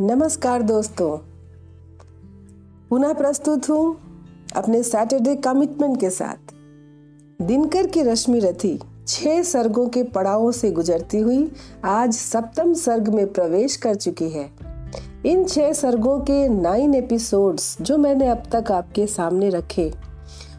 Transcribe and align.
नमस्कार 0.00 0.62
दोस्तों। 0.62 1.16
पुनः 2.90 3.12
प्रस्तुत 3.12 3.68
हूँ 3.70 3.96
अपने 4.56 4.82
सैटरडे 4.82 5.34
कमिटमेंट 5.36 6.00
के 6.00 6.10
साथ। 6.10 6.52
दिनकर 7.42 7.86
की 7.86 8.02
रश्मि 8.02 8.38
रथी 8.38 8.78
छह 9.08 9.42
सर्गों 9.42 9.88
के 9.88 10.02
पड़ावों 10.02 10.50
से 10.52 10.70
गुजरती 10.70 11.18
हुई 11.18 11.50
आज 11.84 12.12
सप्तम 12.12 12.74
सर्ग 12.74 13.08
में 13.08 13.32
प्रवेश 13.32 13.76
कर 13.76 13.94
चुकी 13.94 14.28
है। 14.30 14.50
इन 15.26 15.44
छह 15.44 15.72
सर्गों 15.72 16.18
के 16.20 16.48
नाइन 16.48 16.94
एपिसोड्स 16.94 17.76
जो 17.80 17.96
मैंने 17.98 18.28
अब 18.28 18.42
तक 18.52 18.72
आपके 18.72 19.06
सामने 19.06 19.48
रखे, 19.48 19.92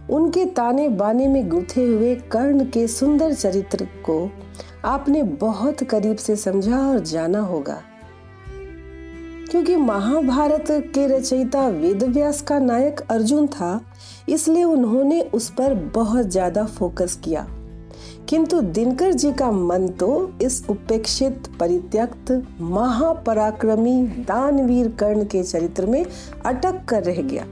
उनके 0.09 0.45
ताने 0.45 0.87
बाने 0.89 1.27
में 1.27 1.47
गुथे 1.49 1.85
हुए 1.85 2.15
कर्ण 2.15 2.65
के 2.65 2.87
सुंदर 2.87 3.33
चरित्र 3.33 3.87
को 4.05 4.29
आपने 4.85 5.23
बहुत 5.23 5.83
करीब 5.83 6.17
से 6.17 6.35
समझा 6.35 6.79
और 6.89 6.99
जाना 6.99 7.39
होगा। 7.39 7.81
क्योंकि 9.51 9.75
महाभारत 9.75 10.65
के 10.95 11.05
रचयिता 11.07 11.67
वेद 11.67 12.03
व्यास 12.03 12.41
का 12.41 12.57
नायक 12.59 12.99
अर्जुन 13.11 13.47
था, 13.47 13.79
इसलिए 14.29 14.63
उन्होंने 14.63 15.21
उस 15.33 15.49
पर 15.49 15.73
बहुत 15.95 16.25
ज़्यादा 16.25 16.65
फोकस 16.65 17.15
किया। 17.23 17.45
किंतु 18.29 18.59
दिनकर 18.61 19.13
जी 19.13 19.31
का 19.31 19.51
मन 19.51 19.87
तो 19.89 20.09
इस 20.41 20.63
उपेक्षित, 20.69 21.47
परित्यक्त, 21.59 22.31
महापराक्रमी, 22.61 24.01
दानवीर 24.27 24.87
कर्ण 24.99 25.23
के 25.25 25.43
चरित्र 25.43 25.85
में 25.85 26.03
अटक 26.45 26.83
कर 26.89 27.03
रह 27.03 27.21
गया। 27.21 27.45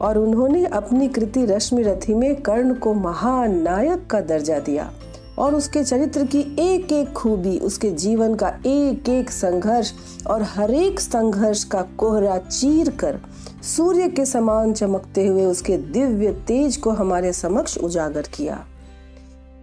और 0.00 0.18
उन्होंने 0.18 0.64
अपनी 0.66 1.08
कृति 1.08 1.44
रश्मि 1.46 1.82
रथी 1.82 2.14
में 2.14 2.34
कर्ण 2.42 2.74
को 2.74 2.94
महानायक 2.94 4.06
का 4.06 4.20
दर्जा 4.22 4.58
दिया। 4.58 4.90
और 5.38 5.54
उसके 5.54 5.82
चरित्र 5.84 6.24
की 6.26 6.40
एक 6.60 6.92
एक 6.92 7.12
खूबी, 7.12 7.56
उसके 7.58 7.90
जीवन 7.90 8.34
का 8.34 8.48
एक 8.66 9.08
एक 9.08 9.30
संघर्ष 9.30 9.92
और 10.26 10.42
हर 10.44 10.70
एक 10.70 11.00
संघर्ष 11.00 11.64
का 11.64 11.82
कोहरा 11.96 12.36
चीर 12.38 12.90
कर 12.96 13.20
सूर्य 13.66 14.08
के 14.08 14.24
समान 14.26 14.72
चमकते 14.72 15.26
हुए 15.26 15.44
उसके 15.44 15.76
दिव्य 15.76 16.32
तेज 16.46 16.76
को 16.76 16.90
हमारे 16.90 17.32
समक्ष 17.32 17.76
उजागर 17.78 18.28
किया। 18.34 18.64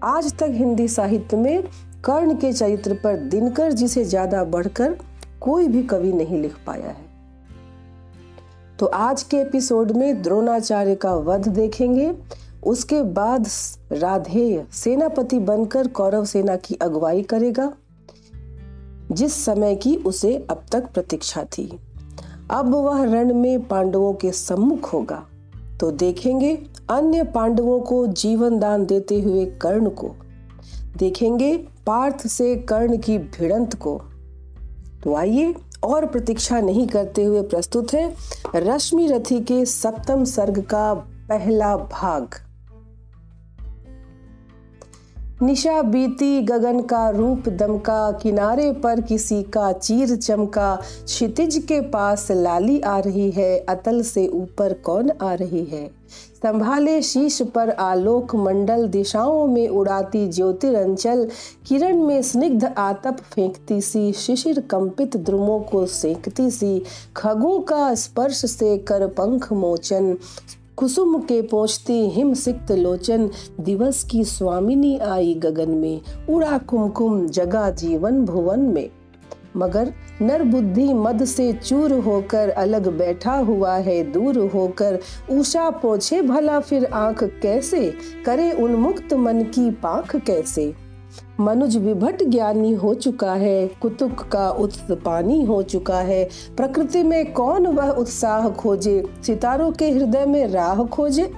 आज 0.04 0.34
तक 0.40 0.50
हिंदी 0.50 0.88
साहित्य 0.88 1.38
में 1.38 1.64
कर्ण 2.04 2.36
के 2.36 2.52
चरित्र 2.54 2.94
पर 2.94 3.18
दिनकर 3.30 3.72
जी 3.72 3.88
से 3.88 4.04
ज़्यादा 4.06 4.44
बढ़कर 4.46 4.98
कोई 5.42 5.68
भी 5.68 5.84
कवि 5.84 6.12
नहीं 6.14 6.42
लिख 6.42 6.56
पाया 6.68 6.88
है। 6.88 7.08
तो 8.80 8.86
आज 8.86 9.24
के 9.24 9.38
एपिसोड 9.38 9.92
में 9.92 10.22
द्रोणाचार्य 10.22 10.96
का 10.96 11.14
वध 11.16 11.48
देखेंगे। 11.48 12.12
उसके 12.64 13.02
बाद 13.02 13.48
राधेय 13.92 14.66
सेनापति 14.74 15.40
बनकर 15.40 15.88
कौरव 15.88 16.26
सेना 16.26 16.56
की 16.56 16.76
अगुवाई 16.76 17.24
करेगा, 17.24 17.74
जिस 19.12 19.46
समय 19.46 19.76
की 19.76 19.96
उसे 19.96 20.48
अब 20.50 20.66
तक 20.72 20.92
प्रतीक्षा 20.94 21.44
थी। 21.44 21.80
अब 22.52 22.70
वह 22.70 23.04
रण 23.04 23.34
में 23.34 23.68
पांडवों 23.68 24.14
के 24.14 24.32
सम्मुख 24.32 24.94
होगा। 24.94 25.26
तो 25.80 25.92
देखेंगे 25.92 26.56
अन्य 26.90 27.24
पांडवों 27.24 27.80
को 27.80 28.08
जीवन 28.08 28.60
दान 28.60 28.86
देते 28.86 29.22
हुए 29.22 29.46
कर्ण 29.46 29.90
को। 29.90 30.16
देखेंगे 30.98 31.58
पार्थ 31.86 32.28
से 32.28 32.56
कर्ण 32.56 32.98
की 32.98 33.18
भिड़ंत 33.18 33.76
को। 33.76 34.02
तो 35.04 35.16
आइए, 35.16 35.56
और 35.84 36.06
प्रतीक्षा 36.06 36.60
नहीं 36.60 36.88
करते 36.88 37.24
हुए 37.24 37.42
प्रस्तुत 37.42 37.94
है 37.94 38.16
रश्मि 38.56 39.08
रथी 39.08 39.40
के 39.40 39.66
सप्तम 39.66 40.24
सर्ग 40.24 40.62
का 40.62 40.94
पहला 41.30 41.78
भाग। 41.78 42.36
निशा 45.44 45.82
बीती 45.82 46.42
गगन 46.42 46.82
का 46.82 47.10
रूप 47.10 47.50
दमका 47.50 48.12
किनारे 48.12 48.72
पर 48.72 49.02
किसी 49.02 49.44
का 49.44 49.72
चीर 49.72 50.16
चमका। 50.16 50.80
क्षितिज 51.06 51.58
के 51.58 51.82
पास 51.82 52.32
लाली 52.32 52.82
आ 52.82 53.00
रही 53.00 53.32
है, 53.32 53.60
अतल 53.60 54.02
से 54.02 54.28
ऊपर 54.28 54.74
कौन 54.74 55.12
आ 55.22 55.34
रही 55.34 55.64
है? 55.66 55.88
संभाले 56.44 57.02
शीश 57.02 57.42
पर 57.42 57.70
आलोक 57.70 58.36
मंडल 58.36 58.88
दिशाओं 58.88 59.48
में 59.48 59.68
उड़ाती 59.68 60.28
ज्योतिरंचल 60.28 61.28
किरण 61.68 62.04
में 62.04 62.22
स्निग्ध 62.22 62.66
आतप 62.78 63.18
फेंकती 63.34 63.82
सी, 63.82 64.12
शिशिर 64.14 64.60
कंपित 64.60 65.18
द्रुमों 65.18 65.60
को 65.60 65.86
सेकती 65.86 66.52
सी, 66.52 66.84
खगों 67.18 67.60
का 67.60 67.96
स्पर्श 67.96 68.46
से 68.46 68.78
कर 68.78 69.08
पंख 69.08 69.54
मोचन। 69.54 70.18
कुसुम 70.80 71.20
के 71.20 71.42
पहुँचती 71.42 72.10
हिम 72.10 72.34
सिक्त 72.34 72.72
लोचन 72.72 73.30
दिवस 73.60 74.04
की 74.04 74.24
स्वामिनी 74.24 74.98
आई 74.98 75.34
गगन 75.34 75.70
में, 75.70 76.02
उड़ा 76.30 76.58
कुमकुम 76.58 77.28
जगा 77.28 77.70
जीवन 77.70 78.26
भुवन 78.26 78.60
में। 78.60 78.90
मगर 79.58 79.94
नर 80.22 80.44
बुद्धि 80.44 80.94
मद 80.94 81.26
से 81.26 81.54
चूर 81.54 81.94
होकर 81.94 82.50
अलग 82.50 82.98
बैठा 82.98 83.36
हुआ 83.36 83.76
है, 83.76 84.12
दूर 84.12 84.38
होकर 84.38 85.00
उषा 85.32 85.70
पोछे 85.70 86.22
भला 86.22 86.60
फिर 86.60 86.86
आँख 86.86 87.24
कैसे, 87.24 87.94
करे 88.26 88.52
उन्मुक्त 88.52 89.14
मन 89.14 89.42
की 89.44 89.72
पाख 89.72 90.16
कैसे। 90.16 90.89
मनुज 91.40 91.78
विभट 91.78 92.24
ज्ञानी 92.24 92.74
हो 92.74 92.94
चुका 92.94 93.34
है, 93.34 93.68
कुतुक 93.68 94.12
का 94.12 94.50
उत्स 94.50 94.84
पानी 94.92 95.46
हो 95.46 95.62
चुका 95.62 95.98
है। 95.98 96.30
प्रकृति 96.58 97.04
में 97.04 97.34
कौन 97.34 97.68
वह 97.68 97.90
उत्साह 97.90 98.50
खोजे? 98.50 99.04
सितारों 99.26 99.72
के 99.72 99.92
हृदय 99.92 100.26
में 100.26 100.48
राह 100.48 100.84
खोजे? 100.84 101.32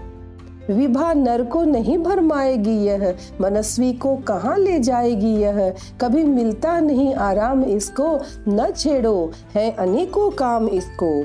विभा 0.69 1.13
नर 1.13 1.43
को 1.43 1.63
नहीं 1.63 1.97
भरमाएगी 1.97 2.85
यह, 2.85 3.15
मनस्वी 3.41 3.93
को 3.93 4.15
कहाँ 4.15 4.57
ले 4.57 4.79
जाएगी 4.79 5.35
यह? 5.35 5.73
कभी 6.01 6.23
मिलता 6.23 6.79
नहीं 6.79 7.13
आराम 7.13 7.63
इसको, 7.63 8.19
न 8.47 8.71
छेड़ो, 8.77 9.31
है 9.55 9.71
अनेकों 9.71 10.31
काम 10.31 10.67
इसको। 10.67 11.23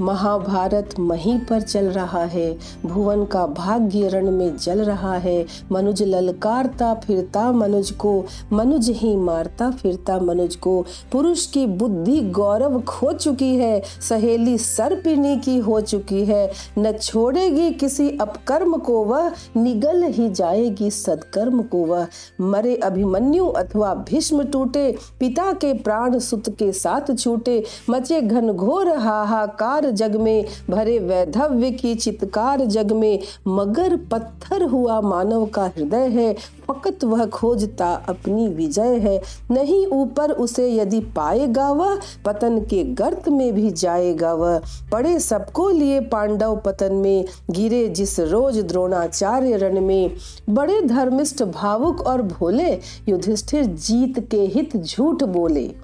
महाभारत 0.00 0.94
मही 1.00 1.38
पर 1.38 1.60
चल 1.60 1.84
रहा 1.84 2.24
है। 2.24 2.58
भुवन 2.86 3.24
का 3.24 3.46
भाग्य 3.46 4.08
रण 4.08 4.30
में 4.30 4.56
जल 4.56 4.78
रहा 4.78 5.16
है। 5.16 5.46
मनुज 5.72 6.02
ललकारता 6.02 6.94
फिरता 6.94 7.52
मनुज 7.52 7.90
को, 7.90 8.24
मनुज 8.52 8.90
ही 8.90 9.16
मारता 9.16 9.70
फिरता 9.70 10.18
मनुज 10.18 10.56
को। 10.56 10.84
पुरुष 11.12 11.46
की 11.46 11.66
बुद्धि 11.66 12.20
गौरव 12.20 12.80
खो 12.80 13.12
चुकी 13.12 13.56
है। 13.56 13.82
सहेली 14.08 14.58
सर 14.58 14.94
पीने 14.94 15.36
की 15.36 15.58
हो 15.58 15.80
चुकी 15.80 16.24
है। 16.24 16.50
न 16.78 16.92
छोड़ेगी 16.92 17.70
किसी 17.70 18.18
अपकर्म 18.20 18.76
को 18.76 19.04
वह, 19.04 19.32
निगल 19.56 20.02
ही 20.02 20.30
जाएगी 20.30 20.90
सदकर्म 20.90 21.62
को 21.62 21.84
वह। 21.84 22.06
मरे 22.40 22.76
अभिमन्यु 22.76 23.46
अथवा 23.46 23.94
भीष्म 23.94 24.44
टूटे, 24.44 24.96
पिता 25.20 25.52
के 25.52 25.74
प्राण 25.74 26.18
सुत 26.18 26.48
के 26.48 26.72
साथ 26.72 27.16
छूटे। 27.18 27.64
मचे 27.90 28.20
घन 28.20 28.44
घनघोर 28.44 28.88
हाहाकार 28.88 29.83
चित्कार 29.84 30.08
जग 30.08 30.16
में 30.16 30.44
भरे 30.70 30.98
वैधव्य 30.98 31.70
की 31.70 31.94
चित्कार 31.94 32.64
जग 32.64 32.92
में 32.92 33.18
मगर 33.48 33.96
पत्थर 33.96 34.62
हुआ 34.62 35.00
मानव 35.00 35.46
का 35.46 35.64
हृदय 35.64 36.08
है। 36.08 36.34
फकत 36.68 37.04
वह 37.04 37.26
खोजता 37.26 38.04
अपनी 38.08 38.48
विजय 38.48 38.96
है। 38.98 39.22
नहीं 39.50 39.86
ऊपर 39.86 40.30
उसे 40.30 40.74
यदि 40.74 41.00
पाएगा 41.00 41.70
वह, 41.72 41.98
पतन 42.24 42.60
के 42.60 42.84
गर्त 42.84 43.28
में 43.28 43.52
भी 43.52 43.70
जाएगा 43.70 44.34
वह। 44.34 44.60
पड़े 44.92 45.18
सबको 45.20 45.70
लिए 45.70 46.00
पांडव 46.00 46.56
पतन 46.56 46.92
में, 46.92 47.24
गिरे 47.50 47.88
जिस 47.88 48.20
रोज 48.20 48.58
द्रोणाचार्य 48.58 49.56
रण 49.56 49.80
में। 49.80 50.10
बड़े 50.50 50.80
धर्मिष्ठ 50.80 51.42
भावुक 51.42 52.00
और 52.00 52.22
भोले, 52.22 52.78
युधिष्ठिर 53.08 53.64
जीत 53.64 54.30
के 54.30 54.40
हित 54.40 54.76
झूठ 54.76 55.24
बोले। 55.24 55.83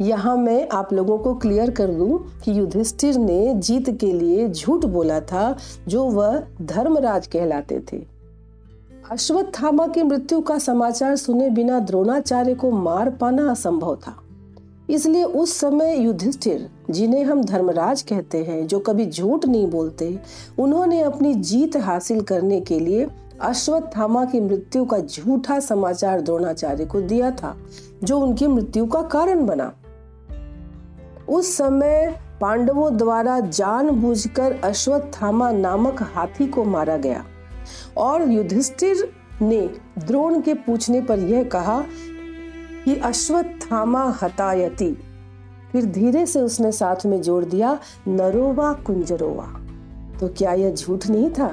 यहाँ 0.00 0.36
मैं 0.36 0.68
आप 0.68 0.92
लोगों 0.92 1.18
को 1.18 1.34
क्लियर 1.34 1.70
कर 1.70 1.86
दूँ 1.86 2.40
कि 2.44 2.58
युधिष्ठिर 2.58 3.16
ने 3.16 3.54
जीत 3.54 3.90
के 3.90 4.12
लिए 4.12 4.48
झूठ 4.48 4.84
बोला 4.84 5.20
था, 5.20 5.56
जो 5.88 6.04
वह 6.04 6.42
धर्मराज 6.62 7.26
कहलाते 7.26 7.80
थे। 7.92 8.06
अश्वत्थामा 9.10 9.86
की 9.86 10.02
मृत्यु 10.02 10.40
का 10.40 10.58
समाचार 10.58 11.16
सुने 11.16 11.50
बिना 11.50 11.78
द्रोणाचार्य 11.78 12.54
को 12.54 12.70
मार 12.70 13.10
पाना 13.10 13.50
असंभव 13.50 13.96
था। 13.96 14.16
इसलिए 14.90 15.24
उस 15.24 15.58
समय 15.58 15.96
युधिष्ठिर, 15.96 16.70
जिन्हें 16.90 17.24
हम 17.24 17.44
धर्मराज 17.44 18.02
कहते 18.02 18.44
हैं, 18.44 18.66
जो 18.66 18.78
कभी 18.78 19.06
झूठ 19.06 19.46
नहीं 19.46 19.66
बोलते, 19.66 20.18
उन्होंने 20.58 21.00
अपनी 21.00 21.34
जीत 21.34 21.76
हासिल 21.76 22.20
करने 22.20 22.60
के 22.60 22.80
लिए 22.80 23.08
अश्वत्थामा 23.40 24.24
की 24.24 24.40
मृत्यु 24.40 24.84
का 24.84 24.98
झूठा 24.98 25.60
समाचार 25.60 26.20
द्रोणाचार्य 26.20 26.84
को 26.84 27.00
दिया 27.00 27.30
था, 27.30 27.56
जो 28.04 28.20
उनकी 28.20 28.46
मृत्यु 28.46 28.86
का 28.86 29.02
कारण 29.02 29.46
बना। 29.46 29.72
उस 31.30 31.56
समय 31.56 32.20
पांडवों 32.40 32.96
द्वारा 32.96 33.40
जानबूझकर 33.40 34.60
अश्वत्थामा 34.64 35.52
नामक 35.52 36.02
हाथी 36.02 36.46
को 36.46 36.64
मारा 36.64 36.96
गया। 36.96 37.24
और 37.96 38.30
युधिष्ठिर 38.30 39.12
ने 39.42 39.70
द्रोण 39.98 40.40
के 40.40 40.54
पूछने 40.54 41.00
पर 41.00 41.18
यह 41.18 41.44
कहा 41.44 41.84
कि 42.84 42.96
अश्वत्थामा 42.96 44.18
हतायति। 44.22 44.96
फिर 45.72 45.84
धीरे 45.84 46.26
से 46.26 46.40
उसने 46.40 46.72
साथ 46.72 47.06
में 47.06 47.22
जोड़ 47.22 47.44
दिया, 47.44 47.78
नरोवा 48.08 48.72
कुंजरोवा। 48.72 49.46
तो 50.18 50.28
क्या 50.28 50.52
यह 50.52 50.74
झूठ 50.74 51.06
नहीं 51.06 51.30
था? 51.30 51.48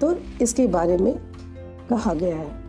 तो 0.00 0.16
इसके 0.42 0.66
बारे 0.66 0.96
में 0.96 1.18
कहा 1.90 2.14
गया 2.14 2.36
है। 2.36 2.63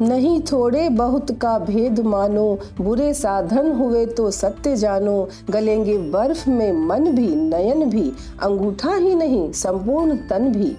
नहीं 0.00 0.40
थोड़े 0.40 0.88
बहुत 0.88 1.30
का 1.30 1.58
भेद 1.58 2.00
मानो, 2.00 2.58
बुरे 2.80 3.14
साधन 3.14 3.72
हुए 3.72 4.06
तो 4.06 4.30
सत्य 4.30 4.76
जानो, 4.76 5.28
गलेंगे 5.50 5.98
बर्फ़ 5.98 6.50
में 6.50 6.72
मन 6.72 7.10
भी, 7.10 7.34
नयन 7.36 7.90
भी, 7.90 8.12
अंगूठा 8.42 8.94
ही 8.94 9.14
नहीं, 9.14 9.52
संपूर्ण 9.52 10.16
तन 10.16 10.52
भी। 10.52 10.76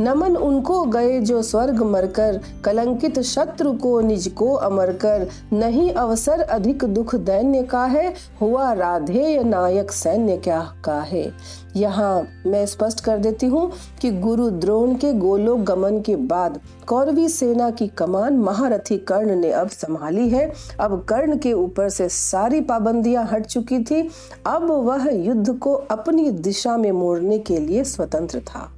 नमन 0.00 0.36
उनको 0.36 0.82
गए 0.84 1.20
जो 1.20 1.42
स्वर्ग 1.42 1.82
मरकर, 1.82 2.40
कलंकित 2.64 3.20
शत्रु 3.20 3.72
को 3.72 4.00
निज 4.00 4.28
को 4.28 4.52
अमर 4.54 4.92
कर 4.94 5.28
नहीं 5.52 5.90
अवसर 5.92 6.40
अधिक 6.40 6.84
दुख 6.84 7.14
दैन्य 7.14 7.62
का 7.62 7.84
है 7.84 8.12
हुआ 8.40 8.72
राधेय 8.72 9.42
नायक 9.44 9.92
सैन्य 9.92 10.36
क्या 10.36 10.60
का 10.84 11.00
है 11.00 11.30
यहाँ 11.76 12.26
मैं 12.46 12.64
स्पष्ट 12.66 13.00
कर 13.00 13.18
देती 13.18 13.46
हूँ 13.46 13.70
कि 14.00 14.10
गुरु 14.10 14.48
द्रोण 14.50 14.94
के 14.94 15.12
गोलोक 15.12 15.60
गमन 15.60 16.00
के 16.00 16.16
बाद 16.16 16.58
कौरवी 16.86 17.28
सेना 17.28 17.70
की 17.70 17.86
कमान 17.88 18.36
महारथी 18.36 18.96
कर्ण 18.98 19.36
ने 19.36 19.50
अब 19.50 19.68
संभाली 19.68 20.28
है। 20.28 20.52
अब 20.80 21.04
कर्ण 21.08 21.36
के 21.38 21.52
ऊपर 21.52 21.88
से 21.88 22.08
सारी 22.08 22.60
पाबंदियाँ 22.60 23.24
हट 23.32 23.46
चुकी 23.46 23.78
थी। 23.84 24.02
अब 24.46 24.70
वह 24.70 25.08
युद्ध 25.14 25.58
को 25.58 25.74
अपनी 25.90 26.30
दिशा 26.30 26.76
में 26.76 26.90
मोड़ने 26.92 27.38
के 27.38 27.58
लिए 27.58 27.84
स्वतंत्र 27.84 28.40
था। 28.40 28.68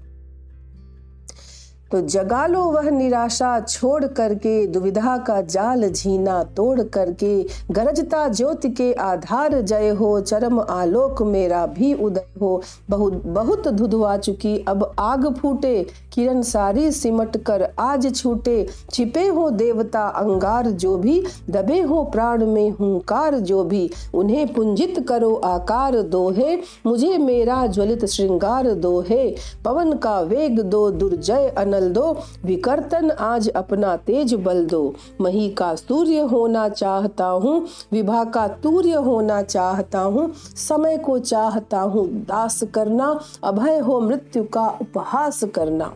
तो 1.93 2.01
जगा 2.01 2.47
लो 2.47 2.61
वह 2.65 2.91
निराशा 2.91 3.61
छोड़ 3.61 4.07
करके, 4.07 4.67
दुविधा 4.67 5.17
का 5.17 5.41
जाल 5.41 5.89
झीना 5.89 6.43
तोड़ 6.57 6.83
करके, 6.83 7.47
गरजता 7.71 8.29
ज्योति 8.29 8.69
के 8.71 8.93
आधार 8.93 9.61
जय 9.61 9.89
हो, 9.89 10.21
चरम 10.21 10.61
आलोक 10.61 11.23
मेरा 11.23 11.67
भी 11.67 11.93
उदय 11.95 12.32
हो, 12.43 12.63
बहुत 12.91 13.27
बहुत 13.27 13.69
धुधवा 13.71 14.17
चुकी। 14.19 14.57
अब 14.69 14.91
आग 14.99 15.27
फूटे, 15.35 15.83
किरण 16.13 16.43
सारी 16.45 16.91
सिमट 16.93 17.37
कर 17.43 17.63
आज 17.81 18.15
छूटे। 18.15 18.67
छिपे 18.91 19.27
हो 19.29 19.49
देवता 19.53 20.07
अंगार 20.09 20.71
जो 20.73 20.97
भी, 20.97 21.23
दबे 21.51 21.81
हो 21.83 22.03
प्राण 22.05 22.45
में 22.47 22.71
हुंकार 22.71 23.39
जो 23.41 23.63
भी। 23.65 23.89
उन्हें 24.15 24.53
पुंजित 24.55 25.05
करो 25.09 25.35
आकार 25.45 26.01
दोहे, 26.05 26.57
मुझे 26.87 27.17
मेरा 27.19 27.67
ज्वलित 27.67 28.05
श्रृंगार 28.07 28.71
दो 28.75 29.01
है 29.01 29.35
पवन 29.65 29.93
का 29.95 30.21
वेग 30.23 30.61
दो, 30.61 30.91
दुर्जय 30.91 31.49
अनल 31.59 31.89
दो। 31.91 32.17
विकर्तन 32.45 33.11
आज 33.11 33.49
अपना 33.49 33.97
तेज 33.97 34.35
बल 34.35 34.65
दो। 34.67 34.83
मही 35.21 35.49
का 35.51 35.75
सूर्य 35.75 36.21
होना 36.27 36.69
चाहता 36.69 37.27
हूँ, 37.27 37.55
विभा 37.93 38.25
का 38.25 38.47
तूर्य 38.63 38.95
होना 39.03 39.41
चाहता 39.43 40.01
हूँ, 40.01 40.31
समय 40.57 40.97
को 40.99 41.19
चाहता 41.21 41.81
हूँ। 41.81 42.07
दास 42.33 42.63
करना, 42.75 43.19
अभय 43.45 43.79
हो 43.79 44.01
मृत्यु 44.01 44.45
का 44.45 44.69
उपहास 44.81 45.45
करना। 45.55 45.93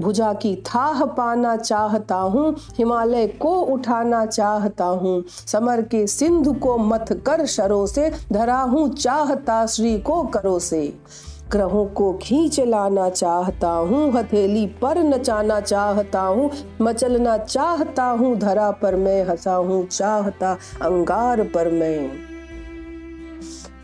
भुजा 0.00 0.32
की 0.32 0.54
थाह 0.66 1.04
पाना 1.04 1.56
चाहता 1.56 2.16
हूँ, 2.16 2.54
हिमालय 2.78 3.26
को 3.26 3.54
उठाना 3.62 4.24
चाहता 4.26 4.84
हूँ। 4.84 5.22
समर 5.46 5.82
के 5.82 6.06
सिंधु 6.06 6.52
को 6.52 6.76
मथ 6.78 7.12
कर 7.26 7.44
शरों 7.46 7.86
से 7.86 8.10
धरा 8.32 8.60
हूँ 8.62 8.88
चाहता 8.88 9.64
श्री 9.66 9.98
को 9.98 10.22
करो 10.24 10.58
से 10.58 10.82
ग्रहों 11.50 11.84
को 11.86 12.12
खींच 12.12 12.60
लाना 12.60 13.08
चाहता 13.10 13.68
हूँ, 13.68 14.12
हथेली 14.12 14.66
पर 14.82 14.98
नचाना 14.98 15.60
चाहता 15.60 16.20
हूँ, 16.20 16.50
मचलना 16.80 17.36
चाहता 17.38 18.04
हूँ, 18.04 18.36
धरा 18.36 18.70
पर 18.70 18.96
मैं 18.96 19.22
हंसा 19.24 19.54
हूँ, 19.54 19.86
चाहता 19.86 20.52
अंगार 20.82 21.42
पर 21.44 21.70
मैं। 21.70 22.27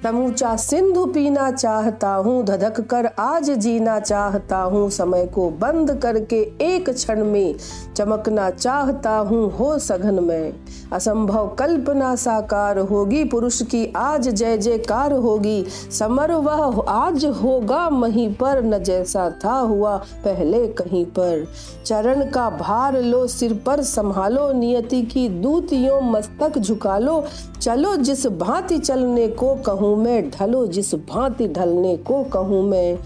समूचा 0.05 0.57
सिंधु 0.57 1.05
पीना 1.07 1.51
चाहता 1.51 2.09
हूँ, 2.15 2.45
धधक 2.45 2.81
कर 2.81 3.07
आज 3.19 3.51
जीना 3.51 3.99
चाहता 4.01 4.57
हूँ। 4.57 4.91
समय 4.91 5.25
को 5.27 5.49
बंद 5.51 5.93
करके 6.03 6.41
एक 6.61 6.91
क्षण 6.91 7.25
में 7.25 7.55
चमकना 7.97 8.51
चाहता 8.51 9.17
हूँ, 9.19 9.51
हो 9.53 9.79
सघन 9.79 10.23
में। 10.25 10.53
असंभव 10.93 11.47
कल्पना 11.59 12.15
साकार 12.17 12.79
होगी, 12.79 13.25
पुरुष 13.25 13.63
की 13.63 13.93
आज 13.97 14.29
जय 14.29 14.59
जयकार 14.59 15.13
होगी। 15.13 15.65
समर 15.91 16.33
वह 16.33 16.85
आज 16.89 17.25
होगा, 17.25 17.89
मही 17.91 18.29
पर 18.29 18.63
न 18.65 18.79
जैसा 18.79 19.29
था 19.45 19.55
हुआ 19.55 19.97
पहले 20.25 20.67
कहीं 20.73 21.05
पर। 21.05 21.47
चरण 21.87 22.31
का 22.31 22.49
भार 22.51 23.01
लो, 23.03 23.27
सिर 23.27 23.55
पर 23.67 23.83
संभालो, 23.83 24.53
नियति 24.53 25.03
की 25.03 25.29
दूतियों 25.29 26.01
मस्तक 26.01 26.59
झुका 26.59 26.99
लो। 26.99 27.23
चलो 27.61 27.97
जिस 27.97 28.27
भांति 28.27 28.79
चलने 28.79 29.29
को 29.29 29.55
कहूँ 29.57 29.93
मैं 29.97 30.31
ढलो, 30.31 30.67
जिस 30.67 30.95
भांति 30.95 31.49
ढलने 31.49 31.97
को 31.97 32.25
कहूँ 32.25 32.63
मैं? 32.63 32.99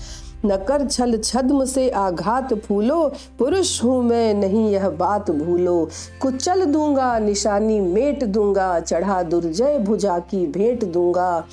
न 0.47 0.57
कर 0.57 0.87
छल 0.87 1.19
छद्म 1.19 1.65
से 1.65 1.91
आघात 1.91 2.55
फूलो, 2.55 3.13
पुरुष 3.39 3.85
हूँ 3.85 4.03
मैं, 4.03 4.35
नहीं 4.35 4.71
यह 4.71 4.89
बात 4.89 5.31
भूलो। 5.31 5.89
कुचल 6.23 6.65
दूँगा, 6.65 7.19
निशानी 7.19 7.81
मेट 7.81 8.25
दूँगा, 8.25 8.81
चढ़ा 8.81 9.23
दुर्जय 9.23 9.79
भुजा 9.79 10.19
की 10.19 10.47
भेंट 10.47 10.85
दूँगा। 10.85 11.45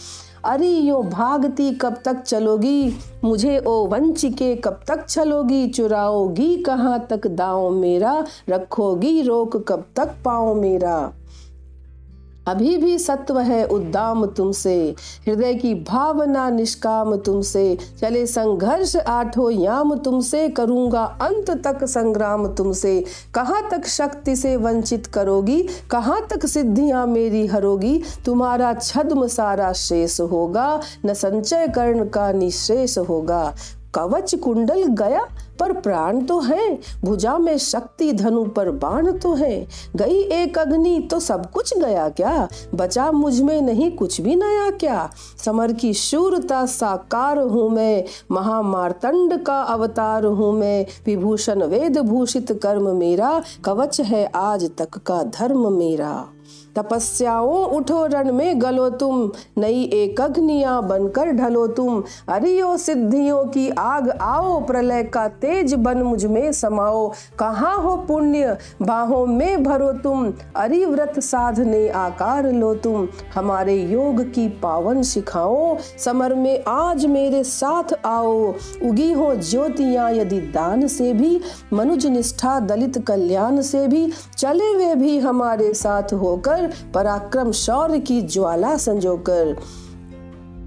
अरे, 0.45 0.67
यो 0.67 1.01
भागती 1.01 1.71
कब 1.71 1.97
तक 2.05 2.21
चलोगी? 2.21 2.93
मुझे 3.23 3.59
ओ 3.67 3.87
वंचिके 3.87 4.55
कब 4.55 4.79
तक 4.87 5.05
चलोगी 5.05 5.67
चुराओगी 5.67 6.57
कहाँ 6.57 7.07
तक 7.09 7.27
दाओ 7.27 7.69
मेरा? 7.69 8.25
रखोगी 8.49 9.21
रोक 9.21 9.65
कब 9.67 9.85
तक 9.95 10.15
पाओ 10.25 10.55
मेरा? 10.55 11.13
अभी 12.47 12.77
भी 12.77 12.99
सत्व 12.99 13.39
है 13.39 13.65
उद्दाम 13.65 14.25
तुमसे। 14.25 14.95
हृदय 15.27 15.53
की 15.53 15.73
भावना 15.73 16.49
निष्काम 16.49 17.15
तुमसे। 17.15 17.77
चले 18.01 18.25
संघर्ष 18.25 18.95
आठो 18.95 19.49
याम 19.49 19.95
तुमसे 19.95 20.49
करूँगा 20.49 21.03
अंत 21.03 21.49
तक 21.49 21.83
संग्राम 21.83 22.47
तुमसे। 22.47 23.05
कहाँ 23.33 23.69
तक 23.71 23.87
शक्ति 23.87 24.35
से 24.35 24.55
वंचित 24.55 25.07
करोगी? 25.07 25.67
कहाँ 25.91 26.27
तक 26.29 26.45
सिद्धियाँ 26.45 27.07
मेरी 27.07 27.47
हरोगी? 27.47 28.01
तुम्हारा 28.25 28.73
छद्म 28.73 29.27
सारा 29.27 29.73
शेष 29.73 30.19
होगा। 30.21 30.81
न 31.05 31.13
संचय 31.13 31.67
कर्ण 31.67 32.05
का 32.05 32.31
निशेष 32.31 32.97
होगा। 32.97 33.55
कवच 33.95 34.35
कुंडल 34.35 34.83
गया, 34.83 35.27
पर 35.59 35.71
प्राण 35.73 36.21
तो 36.21 36.39
है। 36.39 36.79
भुजा 37.05 37.37
में 37.37 37.57
शक्ति 37.57 38.11
धनु 38.13 38.45
पर 38.45 38.71
बाण 38.71 39.11
तो 39.11 39.33
है। 39.33 39.67
गई 39.95 40.21
एक 40.21 40.57
अग्नि 40.57 41.07
तो 41.11 41.19
सब 41.19 41.51
कुछ 41.51 41.77
गया 41.77 42.09
क्या? 42.09 42.47
बचा 42.75 43.11
मुझमें 43.11 43.61
नहीं 43.61 43.91
कुछ 43.91 44.21
भी 44.21 44.35
नया 44.35 44.69
क्या? 44.69 45.09
समर 45.45 45.73
की 45.73 45.93
शूरता 45.93 46.65
साकार 46.65 47.37
हूँ 47.37 47.69
मैं। 47.69 48.03
महामारतंड 48.31 49.43
का 49.43 49.61
अवतार 49.61 50.25
हूँ 50.25 50.53
मैं। 50.53 50.85
विभूषण 51.05 51.63
वेद 51.63 51.97
भूषित 51.97 52.59
कर्म 52.63 52.95
मेरा। 52.95 53.41
कवच 53.65 54.01
है 54.01 54.25
आज 54.35 54.71
तक 54.77 54.97
का 54.97 55.23
धर्म 55.23 55.73
मेरा। 55.73 56.25
तपस्याओं, 56.75 57.65
उठो 57.65 58.05
रण 58.05 58.31
में 58.31 58.61
गलो 58.61 58.89
तुम। 58.89 59.31
नई 59.57 59.83
एक 59.83 60.21
अग्निया 60.21 60.81
बनकर 60.81 61.31
ढलो 61.31 61.67
तुम। 61.67 62.03
अरियो 62.29 62.77
सिद्धियों 62.77 63.45
की 63.45 63.69
आग 63.69 64.09
आओ, 64.09 64.65
प्रलय 64.65 65.03
का 65.03 65.27
तेज 65.27 65.73
बन 65.73 65.97
मुझमें 65.97 66.51
समाओ। 66.51 67.11
कहाँ 67.39 67.77
हो 67.77 67.97
पुण्य? 67.97 68.57
बाहों 68.81 69.25
में 69.25 69.63
भरो 69.63 69.91
तुम। 69.91 70.33
अरिव्रत 70.55 71.19
साधने 71.19 71.89
आकार 71.89 72.51
लो 72.51 72.75
तुम। 72.75 73.07
हमारे 73.35 73.75
योग 73.75 74.21
की 74.21 74.49
पावन 74.49 75.01
सिखाओ। 75.01 75.77
समर 75.99 76.35
में 76.35 76.63
आज 76.67 77.05
मेरे 77.05 77.43
साथ 77.43 78.05
आओ। 78.05 78.53
उगी 78.83 79.11
हो 79.11 79.35
ज्योतियाँ, 79.35 80.11
यदि 80.11 80.41
दान 80.41 80.87
से 80.87 81.13
भी, 81.13 81.41
मनुज 81.73 82.07
निष्ठा, 82.07 82.59
दलित 82.59 83.05
कल्याण 83.07 83.61
से 83.61 83.87
भी। 83.87 84.11
चले 84.37 84.73
वे 84.75 84.93
भी 84.95 85.17
हमारे 85.19 85.73
साथ 85.73 86.13
होकर 86.13 86.69
पराक्रम 86.93 87.51
शौर्य 87.51 87.99
की 87.99 88.21
ज्वाला 88.21 88.75
संजोकर 88.77 89.55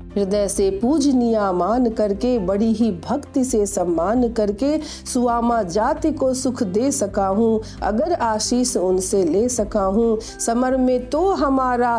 हृदय 0.08 0.46
से 0.48 0.70
पूजनिया 0.80 1.50
मान 1.52 1.90
करके, 1.90 2.38
बड़ी 2.38 2.72
ही 2.72 2.90
भक्ति 3.00 3.44
से 3.44 3.64
सम्मान 3.66 4.28
करके 4.32 4.78
सुआमा 5.06 5.62
जाति 5.64 6.12
को 6.12 6.32
सुख 6.34 6.62
दे 6.62 6.90
सका 6.92 7.26
हूँ, 7.28 7.60
अगर 7.82 8.12
आशीष 8.12 8.76
उनसे 8.76 9.24
ले 9.24 9.48
सका 9.48 9.82
हूँ। 9.82 10.18
समर 10.20 10.76
में 10.76 11.08
तो 11.10 11.28
हमारा 11.34 11.96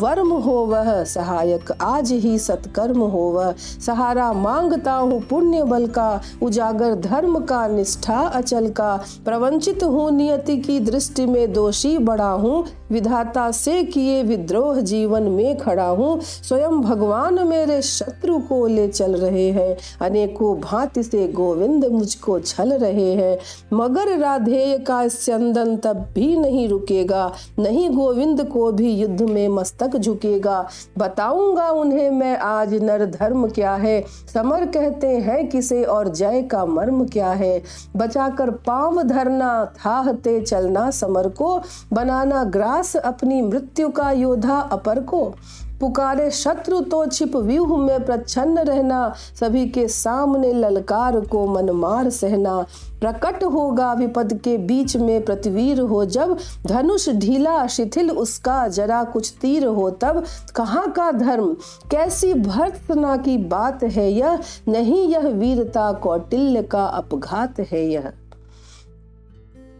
वर्म 0.00 0.32
हो 0.32 0.54
वह 0.66 1.02
सहायक 1.04 1.70
आज 1.72 2.12
ही 2.12 2.38
सत्कर्म 2.38 3.00
हो 3.00 3.22
वह 3.30 3.54
सहारा 3.86 4.32
माँगता 4.32 4.92
हूँ 4.92 5.20
पुण्य 5.20 5.62
बल 5.64 5.86
का, 5.88 6.20
उजागर 6.42 6.94
धर्म 7.00 7.38
का, 7.40 7.66
निष्ठा 7.68 8.20
अचल 8.20 8.68
का। 8.70 8.96
प्रवंचित 9.24 9.82
हूँ 9.82 10.10
नियति 10.10 10.56
की 10.58 10.78
दृष्टि 10.80 11.26
में 11.26 11.52
दोषी 11.52 11.96
बड़ा 12.00 12.30
हूँ 12.30 12.64
विधाता 12.92 13.50
से 13.50 13.82
किए 13.84 14.22
विद्रोह 14.22 14.80
जीवन 14.80 15.22
में 15.22 15.58
खड़ा 15.58 15.88
हूँ। 15.88 16.20
स्वयं 16.20 16.80
भगवान 16.80 17.46
मेरे 17.48 17.82
शत्रु 17.82 18.38
को 18.38 18.66
ले 18.66 18.88
चल 18.88 19.16
रहे 19.16 19.50
हैं। 19.50 19.76
अनेकों 20.02 20.54
भांति 20.60 21.02
से 21.02 21.28
गोविंद 21.28 21.84
मुझको 21.84 22.38
छल 22.40 22.72
रहे 22.72 23.14
हैं। 23.14 23.38
मगर 23.72 24.18
राधेय 24.18 24.78
का 24.78 25.08
स्यंदन 25.08 25.76
तब 25.76 26.06
भी 26.14 26.36
नहीं 26.36 26.68
रुकेगा। 26.68 27.32
नहीं 27.58 27.88
गोविंद 27.90 28.44
को 28.44 28.72
भी 28.72 28.92
युद्ध 28.92 29.22
में 29.22 29.48
मस्तक 29.48 29.96
झुकेगा। 29.96 30.68
बताऊँगा 30.98 31.70
उन्हें 31.70 32.10
मैं 32.10 32.36
आज 32.38 32.74
नर 32.74 33.04
धर्म 33.06 33.48
क्या 33.48 33.74
है। 33.74 34.04
समर 34.34 34.64
कहते 34.66 35.06
हैं 35.06 35.48
किसे 35.48 35.82
और 35.84 36.08
जय 36.08 36.42
का 36.42 36.64
मर्म 36.66 37.04
क्या 37.04 37.30
है। 37.30 37.62
बचाकर 37.96 38.50
पाँव 38.50 39.02
धरना, 39.02 39.64
थाहते 39.64 40.40
चलना 40.40 40.90
समर 40.90 41.28
को। 41.28 41.60
बनाना 41.92 42.44
ग्रास 42.44 42.79
अपनी 42.82 43.42
मृत्यु 43.42 43.88
का 43.88 44.10
योद्धा 44.10 44.60
अपर 44.60 45.00
को 45.00 45.34
पुकारे, 45.80 46.30
शत्रु 46.30 46.80
तो 46.80 47.06
छिप 47.06 47.36
व्यूह 47.36 47.78
में 47.78 48.04
प्रच्छन्न 48.04 48.58
रहना, 48.58 49.14
सभी 49.40 49.66
के 49.66 49.88
सामने 49.88 50.52
ललकार 50.52 51.20
को 51.20 51.46
मन 51.46 51.70
मार 51.70 52.10
सहना। 52.10 52.66
प्रकट 53.00 53.44
होगा 53.44 53.92
विपद 53.92 54.32
के 54.32 54.58
बीच 54.58 54.96
में 54.96 55.24
प्रतिवीर 55.24 55.80
हो 55.80 56.04
जब, 56.04 56.36
धनुष 56.66 57.08
ढीला, 57.08 57.66
शिथिल 57.66 58.10
उसका, 58.10 58.68
जरा 58.68 59.04
कुछ 59.04 59.34
तीर 59.40 59.66
हो 59.66 59.90
तब। 59.90 60.24
कहाँ 60.56 60.90
का 60.90 61.12
धर्म? 61.12 61.56
कैसी 61.90 62.34
भर्तना 62.34 63.16
की 63.16 63.38
बात 63.38 63.82
है 63.82 64.12
यह? 64.12 64.38
नहीं 64.68 65.08
यह 65.08 65.20
वीरता 65.20 65.92
कौटिल्य 65.92 66.62
का 66.62 66.84
अपघात 66.84 67.60
है 67.60 67.90
यह। 67.90 68.12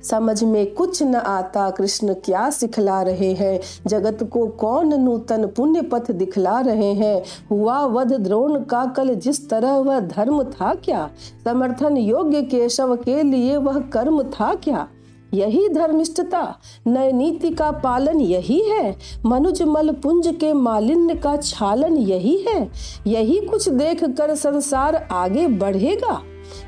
समझ 0.04 0.44
में 0.44 0.74
कुछ 0.74 1.02
न 1.02 1.14
आता, 1.14 1.70
कृष्ण 1.70 2.14
क्या 2.14 2.50
सिखला 2.50 3.02
रहे 3.02 3.32
हैं? 3.32 3.60
जगत 3.86 4.22
को 4.22 4.46
कौन 4.46 4.94
नूतन 4.94 5.46
पुण्य 5.46 5.82
पथ 5.82 6.10
दिखला 6.10 6.60
रहे 6.60 6.92
हैं? 6.92 7.22
हुआ 7.50 7.84
वध 7.84 8.12
द्रोण 8.12 8.60
का 8.60 8.84
कल 8.84 9.14
जिस 9.14 9.50
तरह 9.50 9.72
वह 9.72 10.00
धर्म 10.00 10.42
था 10.44 10.74
क्या? 10.74 11.10
समर्थन 11.44 11.96
योग्य 11.96 12.42
केशव 12.42 12.96
के 12.96 13.22
लिए 13.22 13.56
वह 13.56 13.80
कर्म 13.80 14.22
था 14.22 14.54
क्या? 14.54 14.88
यही 15.34 15.68
धर्मिष्ठता, 15.68 16.56
नए 16.86 17.12
नीति 17.12 17.50
का 17.50 17.70
पालन 17.70 18.20
यही 18.20 18.60
है? 18.60 18.96
मनुज 19.26 19.62
मल 19.62 19.90
पुंज 19.90 20.36
के 20.40 20.52
मालिन्य 20.52 21.14
का 21.14 21.36
छालन 21.36 21.96
यही 21.96 22.36
है? 22.36 22.70
यही 23.06 23.40
कुछ 23.40 23.68
देख 23.68 24.04
कर 24.04 24.34
संसार 24.34 25.08
आगे 25.12 25.46
बढ़ेगा? 25.46 26.22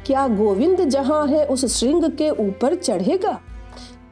क्या 0.07 0.29
गोविंद 0.29 0.85
जहाँ 0.85 1.27
है 1.27 1.47
उस 1.47 1.79
श्रृंग 1.79 2.05
के 2.05 2.31
ऊपर 2.31 2.75
चढ़ेगा? 2.75 3.41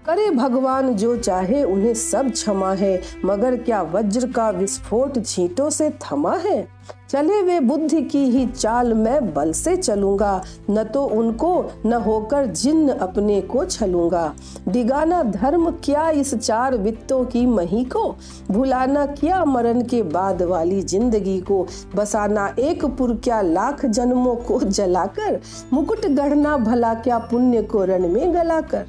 करे 0.07 0.31
भगवान 0.31 0.95
जो 0.95 1.17
चाहे 1.17 1.65
उन्हें 1.65 1.95
सब 1.95 2.31
क्षमा 2.31 2.73
है, 2.73 3.03
मगर 3.25 3.57
क्या 3.57 3.83
वज्र 3.83 4.33
का 4.33 4.50
विस्फोट 4.50 5.25
छींटों 5.25 5.71
से 5.71 5.91
थमा 5.91 6.37
है? 6.37 6.69
चले 7.11 7.43
वे 7.43 7.61
बुद्धि 7.61 8.02
की 8.02 8.19
ही 8.19 8.47
चाल 8.47 8.95
मैं 8.95 9.35
बल 9.35 9.52
से 9.52 9.76
चलूँगा। 9.76 10.43
न 10.71 10.85
तो 10.85 11.05
उनको, 11.05 11.71
न 11.87 11.93
होकर 11.93 12.47
जिन्न 12.47 12.88
अपने 12.88 13.40
को 13.40 13.64
छलूँगा। 13.64 14.35
डिगाना 14.69 15.23
धर्म 15.23 15.71
क्या 15.71 16.11
इस 16.11 16.35
चार 16.35 16.76
वित्तों 16.76 17.25
की 17.25 17.47
मही 17.47 17.85
को? 17.85 18.17
भुलाना 18.50 19.07
क्या 19.07 19.45
मरण 19.45 19.83
के 19.83 20.02
बाद 20.02 20.43
वाली 20.43 20.81
ज़िंदगी 20.83 21.40
को? 21.40 21.67
बसाना 21.95 22.55
एक 22.59 22.85
पुर 22.85 23.14
क्या 23.25 23.40
लाख 23.43 23.87
जन्मों 23.87 24.37
को 24.37 24.61
जलाकर? 24.61 25.40
मुकुट 25.73 26.07
गढ़ना 26.07 26.57
भला 26.57 26.95
क्या 26.95 27.19
पुण्य 27.19 27.62
को 27.62 27.85
रण 27.85 28.09
में 28.09 28.35
गलाकर? 28.35 28.87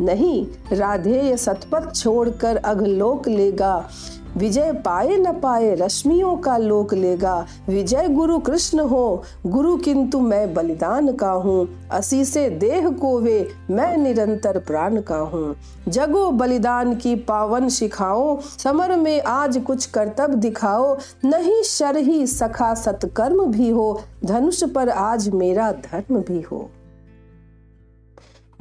नहीं, 0.00 0.46
राधेय 0.72 1.36
सतपथ 1.36 1.94
छोड़कर 1.94 2.56
अघलोक 2.56 3.28
लेगा। 3.28 3.88
विजय 4.36 4.72
पाए 4.84 5.16
न 5.16 5.32
पाए 5.32 5.74
रश्मियों 5.74 6.36
का 6.36 6.56
लोक 6.56 6.94
लेगा। 6.94 7.34
विजय 7.68 8.08
गुरु 8.08 8.38
कृष्ण 8.38 8.80
हो, 8.80 9.22
गुरु 9.46 9.76
किंतु 9.76 10.20
मैं 10.20 10.54
बलिदान 10.54 11.12
का 11.12 11.30
हूँ। 11.30 11.68
असी 11.90 12.24
से 12.24 12.48
देह 12.50 12.88
को 12.90 13.18
वे 13.20 13.48
मैं 13.70 13.96
निरंतर 13.96 14.58
प्राण 14.58 15.00
का 15.00 15.16
हूँ। 15.16 15.54
जगो 15.88 16.30
बलिदान 16.30 16.94
की 16.96 17.14
पावन 17.16 17.68
शिखाओ 17.68 18.40
समर 18.58 18.96
में 18.96 19.22
आज 19.22 19.58
कुछ 19.58 19.86
कर्तव्य 19.86 20.36
दिखाओ। 20.36 20.96
नहीं 21.24 21.62
शर 21.62 21.96
ही 21.96 22.26
सखा 22.26 22.74
सत्कर्म 22.74 23.44
भी 23.46 23.68
हो, 23.70 24.00
धनुष 24.24 24.64
पर 24.64 24.88
आज 24.88 25.28
मेरा 25.28 25.72
धर्म 25.72 26.18
भी 26.18 26.40
हो। 26.42 26.68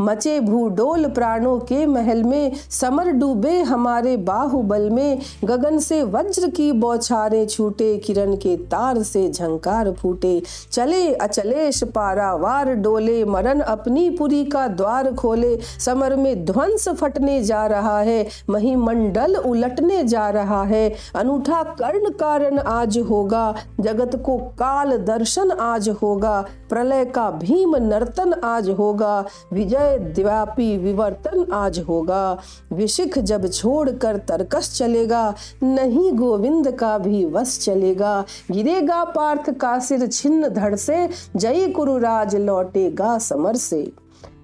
मचे 0.01 0.39
भूडोल 0.39 1.05
प्राणों 1.05 1.57
के 1.59 1.85
महल 1.85 2.23
में 2.23 2.51
समर 2.69 3.09
डूबे 3.11 3.61
हमारे 3.61 4.15
बाहुबल 4.17 4.89
में। 4.89 5.19
गगन 5.43 5.77
से 5.79 6.01
वज्र 6.03 6.49
की 6.49 6.71
बौछारें 6.71 7.47
छूटे, 7.47 7.97
किरण 7.97 8.35
के 8.35 8.55
तार 8.57 9.01
से 9.03 9.29
झंकार 9.29 9.91
फूटे। 9.91 10.41
चले 10.71 11.13
अचलेश 11.13 11.83
पारावार 11.95 12.73
डोले 12.75 13.23
मरण 13.25 13.59
अपनी 13.59 14.09
पुरी 14.09 14.43
का 14.45 14.67
द्वार 14.67 15.11
खोले। 15.13 15.55
समर 15.79 16.15
में 16.15 16.45
ध्वंस 16.45 16.87
फटने 16.89 17.41
जा 17.43 17.65
रहा 17.67 17.99
है, 17.99 18.25
महिमंडल 18.49 19.35
उलटने 19.35 20.03
जा 20.03 20.29
रहा 20.29 20.63
है। 20.63 20.89
अनूठा 21.15 21.61
कर्ण 21.79 22.09
कारण 22.11 22.59
आज 22.59 22.97
होगा, 22.99 23.53
जगत 23.79 24.15
को 24.25 24.37
काल 24.37 24.97
दर्शन 24.97 25.51
आज 25.51 25.89
होगा। 26.01 26.45
प्रलय 26.69 27.05
का 27.05 27.29
भीम 27.31 27.75
नर्तन 27.75 28.33
आज 28.43 28.69
होगा, 28.69 29.23
विजय 29.53 29.90
द्व्यापी 29.99 30.77
विवर्तन 30.77 31.45
आज 31.53 31.79
होगा। 31.79 32.37
विशिख 32.73 33.17
जब 33.19 33.47
छोड़कर 33.47 34.17
तरकस 34.17 34.77
चलेगा, 34.77 35.33
नहीं 35.63 36.11
गोविंद 36.11 36.71
का 36.71 36.97
भी 36.97 37.25
वश 37.25 37.59
चलेगा। 37.59 38.25
गिरेगा 38.51 39.03
पार्थ 39.03 39.49
का 39.49 39.79
सिर 39.79 40.07
छिन्न 40.07 40.49
धड़ 40.49 40.75
से, 40.75 41.09
जय 41.35 41.67
कुरुराज 41.67 42.35
लौटेगा 42.35 43.17
समर 43.17 43.55
से। 43.55 43.91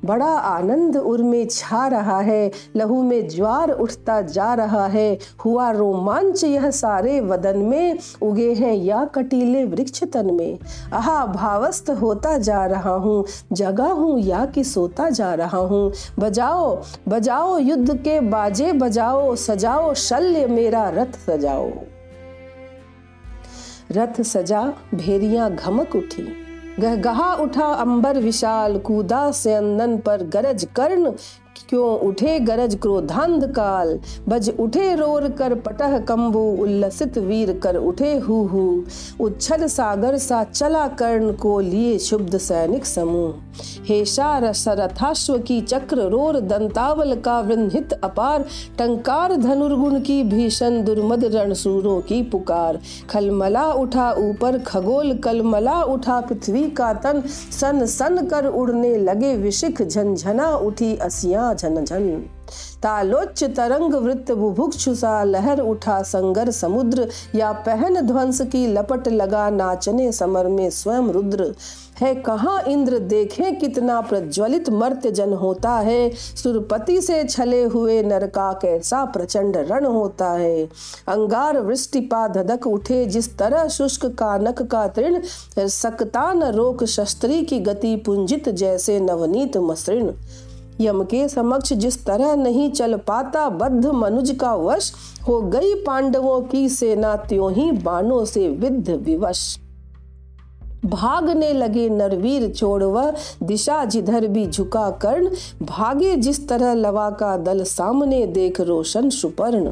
बड़ा 0.08 0.26
आनंद 0.26 0.98
उर 0.98 1.24
में 1.24 1.48
छा 1.48 1.88
रहा 1.88 2.20
है, 2.20 2.52
लहू 2.76 3.02
में 3.04 3.28
ज्वार 3.28 3.72
उठता 3.72 4.22
जा 4.22 4.54
रहा 4.54 4.86
है। 4.88 5.18
हुआ 5.46 5.70
रोमांच 5.72 6.44
यह 6.44 6.70
सारे 6.72 7.20
वदन 7.22 7.58
में, 7.58 7.98
उगे 8.22 8.54
हैं 8.54 8.74
या 8.76 9.04
कटीले 9.06 9.66
वृक्ष 9.66 10.04
तन 10.04 10.34
में। 10.34 10.60
आहा 10.94 11.26
भावस्त 11.26 11.90
होता 11.90 12.38
जा 12.38 12.66
रहा 12.66 12.96
हूँ, 12.96 13.26
जगा 13.54 13.92
हूँ 13.92 14.20
या 14.20 14.46
कि 14.46 14.64
सोता 14.64 15.10
जा 15.10 15.34
रहा 15.34 15.58
हूँ। 15.58 15.92
बजाओ 16.20 16.82
बजाओ 17.08 17.58
युद्ध 17.58 17.98
के 17.98 18.20
बाजे, 18.20 18.72
बजाओ, 18.74 19.36
सजाओ 19.36 19.94
शल्य 19.94 20.48
मेरा 20.48 20.90
रथ 20.90 21.18
सजाओ। 21.26 21.72
रथ 23.92 24.22
सजा, 24.22 24.74
भेरिया 24.94 25.50
घमक 25.50 25.96
उठी। 25.96 26.47
गहगहा 26.80 27.34
उठा 27.42 27.66
अंबर 27.74 28.18
विशाल 28.20 28.78
कूदा 28.80 29.32
से 29.32 29.54
अंदन 29.54 29.98
पर 29.98 30.24
गरज 30.34 30.68
कर्ण 30.76 31.12
क्यों 31.70 32.00
उठे 32.00 32.40
गरज 32.40 32.76
क्रोधांध 32.76 33.46
काल? 33.46 34.00
बज 34.30 34.54
उठे 34.60 34.96
रोर 34.96 35.30
कर 35.30 35.56
पटह 35.56 36.00
कंबू, 36.00 36.58
उल्लसित 36.60 37.18
वीर 37.18 37.60
कर 37.64 37.76
उठे 37.76 38.18
हु 38.18 38.44
हु। 38.44 38.84
उच्छल 39.20 39.68
सागर 39.68 40.18
सा 40.18 40.44
चला 40.44 40.88
कर्ण 40.88 41.34
को 41.34 41.60
लिए 41.60 41.98
शुद्ध 42.00 42.38
सैनिक 42.38 42.86
समूह। 42.86 43.34
हेशा 43.86 44.52
सरथाश्व 44.52 45.38
की 45.38 45.62
चक्र 45.62 45.98
रोर 45.98 46.40
दंतावल 46.40 47.16
का 47.16 47.40
वृंहित 47.40 47.94
अपार। 47.94 48.46
टंकार 48.78 49.36
धनुर्गुण 49.36 50.00
की 50.00 50.24
भीषण 50.24 50.84
दुर्मद 50.84 51.26
रणसूरों 51.26 52.02
की 52.02 52.24
पुकार। 52.24 52.80
खलमला 53.10 53.72
उठा 53.72 54.12
ऊपर 54.12 54.58
खगोल, 54.58 55.14
कलमला 55.14 55.82
उठा 55.82 56.22
पृथ्वी 56.22 56.70
का 56.70 56.94
तन। 56.94 57.24
सन 57.52 57.86
सन 57.86 58.26
कर 58.26 58.46
उड़ने 58.46 58.96
लगे 58.98 59.36
विशिख 59.36 59.82
झंझना 59.82 60.56
उठी 60.56 60.96
असिया। 60.96 61.47
झन 61.54 61.86
झन 61.86 62.24
तालोच्च 62.84 63.44
तरंग 63.44 63.94
वृत्त 63.94 64.32
बुभुक्षुसा 64.32 65.24
लहर 65.24 65.60
उठा 65.60 66.02
संगर 66.02 66.52
समुद्र, 66.52 67.08
या 67.36 67.52
पहन 67.52 68.02
ध्वंस 68.02 68.42
की 68.42 68.68
लपट 68.68 69.08
लगा 69.08 69.50
नाचने 69.50 70.12
समर 70.12 70.48
में 70.48 70.70
स्वयं 70.70 71.10
रुद्र। 71.10 71.56
है 72.02 72.16
कहाँ 72.16 72.62
इंद्र, 72.62 73.00
देखे 73.00 73.52
कितना 73.52 74.02
प्रज्वलित 74.02 74.70
मर्त्य 74.70 75.12
जन 75.12 75.34
होता 75.34 75.72
है? 75.72 76.12
सुरपति 76.44 77.02
से 77.02 77.24
छले 77.24 77.64
हुए 77.64 78.02
नर 78.04 78.28
का 78.28 78.52
कैसा 78.54 79.06
प्रचंड 79.06 79.58
रण 79.58 79.86
होता 79.86 80.32
है? 80.32 80.66
अंगार 81.08 81.60
वृष्टिपा 81.60 82.28
धधक 82.28 82.68
उठे, 82.68 83.06
जिस 83.06 83.38
तरह 83.38 83.68
शुष्क 83.68 84.06
कानक 84.06 84.62
का 84.62 84.88
तृण 84.88 85.22
सकता 85.60 86.34
न 86.34 86.44
रोक 86.44 86.84
शस्त्री 86.84 87.42
की 87.42 87.60
गति 87.60 87.96
पुंजित 87.96 88.50
जैसे 88.50 89.00
नवनीत 89.00 89.58
मसृण। 89.58 90.12
यम 90.82 91.04
के 91.04 91.28
समक्ष 91.28 91.74
जिस 91.74 92.06
तरह 92.06 92.36
नहीं 92.36 92.72
चल 92.72 92.96
पाता 92.98 93.50
बद्ध 93.50 93.86
मनुज 93.86 94.32
का 94.32 94.54
वश, 94.56 94.92
हो 95.28 95.42
गई 95.42 95.74
पांडवों 95.76 96.42
की 96.42 96.70
सेना 96.70 97.16
त्यों 97.16 97.52
ही 97.52 97.72
बाणों 97.72 98.26
से 98.26 98.48
विद्ध 98.50 98.90
विवश। 98.90 99.60
भागने 100.86 101.54
लगे 101.54 101.90
नरवीर 101.90 102.52
छोड़ 102.54 102.84
वह 102.84 103.14
दिशा 103.44 103.86
जिधर 103.86 104.28
भी 104.28 104.46
झुका 104.48 104.90
कर्ण, 104.92 105.30
भागे 105.62 106.16
जिस 106.16 106.48
तरह 106.50 106.74
लवा 106.74 107.10
का 107.10 107.38
दल 107.38 107.64
सामने 107.64 108.26
देख 108.28 108.62
रोशन 108.62 109.10
सुपर्ण। 109.10 109.72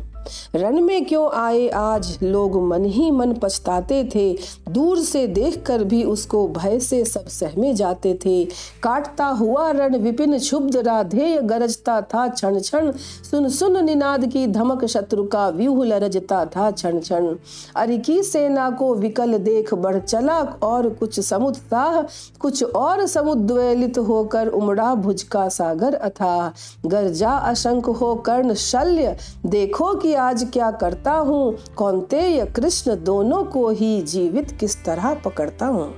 रण 0.55 0.79
में 0.81 1.05
क्यों 1.05 1.29
आए? 1.35 1.67
आज 1.69 2.17
लोग 2.23 2.55
मन 2.63 2.85
ही 2.85 3.09
मन 3.11 3.33
पछताते 3.33 4.03
थे। 4.15 4.31
दूर 4.69 4.99
से 4.99 5.25
देखकर 5.27 5.83
भी 5.83 6.03
उसको 6.03 6.47
भय 6.49 6.79
से 6.79 7.03
सब 7.05 7.27
सहमे 7.29 7.73
जाते 7.73 8.13
थे। 8.25 8.43
काटता 8.83 9.25
हुआ 9.25 9.69
रण 9.71 9.95
विपिन 9.97 10.37
क्षुब्ध 10.37 10.75
राधेय 10.77 11.37
गरजता 11.43 11.99
था 12.03 12.27
क्षण 12.27 12.59
क्षण। 12.59 12.91
सुन 13.31 13.49
सुन 13.49 13.83
निनाद 13.85 14.25
की 14.25 14.45
धमक 14.47 14.85
शत्रु 14.85 15.23
का 15.25 15.47
व्यूह 15.49 15.83
लरजता 15.85 16.45
था 16.47 16.69
क्षण 16.71 16.99
क्षण। 16.99 17.35
अरिकी 17.75 18.21
सेना 18.23 18.69
को 18.71 18.93
विकल 18.95 19.37
देख 19.39 19.73
बढ़ 19.75 19.99
चला 19.99 20.39
और 20.63 20.89
कुछ 20.89 21.19
समुत्साह 21.19 22.01
कुछ 22.39 22.63
और 22.65 23.05
समुद्वेलित 23.07 23.97
होकर 23.99 24.47
उमड़ा 24.47 24.93
भुज 24.95 25.23
का 25.23 25.47
सागर 25.49 25.93
अथा 25.95 26.53
गर्जा 26.85 27.29
अशंक 27.29 27.85
हो 27.85 28.13
कर्ण 28.25 28.53
शल्य, 28.55 29.15
देखो 29.45 29.93
कि 29.95 30.13
आज 30.15 30.49
क्या 30.53 30.71
करता 30.71 31.11
हूँ? 31.11 31.57
कौनते 31.75 32.21
या 32.21 32.45
कृष्ण 32.45 33.03
दोनों 33.03 33.43
को 33.43 33.69
ही 33.69 34.01
जीवित 34.01 34.51
किस 34.51 34.85
तरह 34.85 35.13
पकड़ता 35.13 35.65
हूँ? 35.65 35.93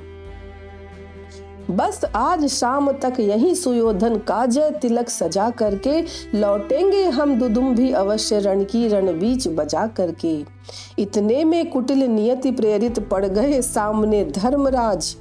बस 1.71 2.05
आज 2.15 2.45
शाम 2.45 2.91
तक 2.91 3.13
यही 3.19 3.55
सुयोधन 3.55 4.15
का 4.17 4.45
जय 4.45 4.71
तिलक 4.71 5.09
सजा 5.09 5.49
करके 5.49 6.01
लौटेंगे 6.37 7.03
हम 7.03 7.39
दुदुम 7.39 7.75
भी 7.75 7.91
अवश्य 7.91 8.39
रण 8.39 8.63
की 8.63 8.87
रण 8.87 9.19
बीच 9.19 9.47
बजा 9.47 9.87
करके। 9.87 10.45
इतने 10.99 11.43
में 11.43 11.71
कुटिल 11.71 12.03
नियति 12.03 12.51
प्रेरित 12.51 12.99
पड़ 12.99 13.25
गए 13.25 13.61
सामने 13.61 14.25
धर्मराज। 14.25 15.15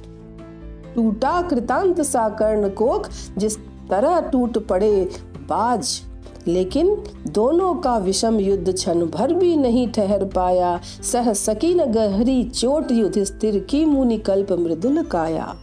टूटा 0.95 1.41
कृतांत 1.41 2.01
सा 2.01 2.29
कर्ण 2.29 2.69
कोक 2.69 3.07
जिस 3.37 3.57
तरह 3.89 4.19
टूट 4.21 4.67
पड़े 4.67 5.09
बाज। 5.37 6.01
लेकिन 6.47 7.03
दोनों 7.27 7.75
का 7.75 7.97
विषम 7.97 8.39
युद्ध 8.39 8.73
क्षण 8.73 9.05
भर 9.05 9.33
भी 9.33 9.55
नहीं 9.55 9.87
ठहर 9.91 10.25
पाया। 10.25 10.79
सह 11.03 11.33
सकी 11.33 11.73
गहरी 11.73 12.43
चोट 12.43 12.87
स्थिर 13.17 13.59
की 13.59 13.85
मुनि 13.85 14.17
कल्प 14.17 14.51
मृदुल 14.51 15.01
काया। 15.03 15.55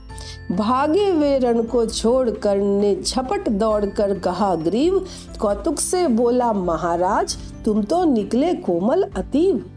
भागे 0.53 1.11
वे 1.11 1.39
रण 1.39 1.63
को 1.63 1.87
छोड़ 1.87 2.31
कर 2.31 2.57
ने 2.57 3.03
झपट 3.03 3.49
दौड़ 3.49 3.87
कर 3.87 4.19
कहा, 4.19 4.55
ग्रीव, 4.55 5.07
कौतुक 5.41 5.81
से 5.81 6.09
बोला, 6.09 6.53
महाराज, 6.53 7.37
तुम 7.65 7.83
तो 7.83 8.05
निकले 8.05 8.55
कोमल 8.55 9.03
अतीव। 9.03 9.71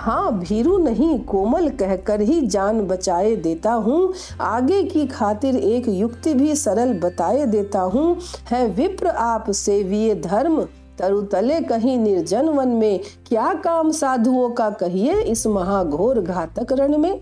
हाँ 0.00 0.38
भीरू 0.38 0.78
नहीं, 0.78 1.18
कोमल 1.18 1.68
कहकर 1.68 2.20
ही 2.20 2.40
जान 2.40 2.80
बचाए 2.80 3.36
देता 3.36 3.72
हूँ। 3.72 4.12
आगे 4.40 4.82
की 4.82 5.06
खातिर 5.06 5.56
एक 5.56 5.88
युक्ति 5.88 6.34
भी 6.34 6.54
सरल 6.56 6.92
बताए 7.00 7.46
देता 7.46 7.80
हूँ। 7.80 8.16
है 8.50 8.66
विप्र 8.68 9.06
आप 9.06 9.50
सेविये 9.50 10.14
धर्म, 10.14 10.62
तरुतले 10.98 11.60
कहीं 11.60 11.98
निर्जन 11.98 12.48
वन 12.48 12.68
में। 12.68 13.00
क्या 13.28 13.54
काम 13.54 13.90
साधुओं 13.90 14.50
का 14.50 14.70
कहिए 14.70 15.20
इस 15.20 15.46
महाघोर 15.46 16.20
घातक 16.20 16.72
रण 16.72 16.98
में? 16.98 17.20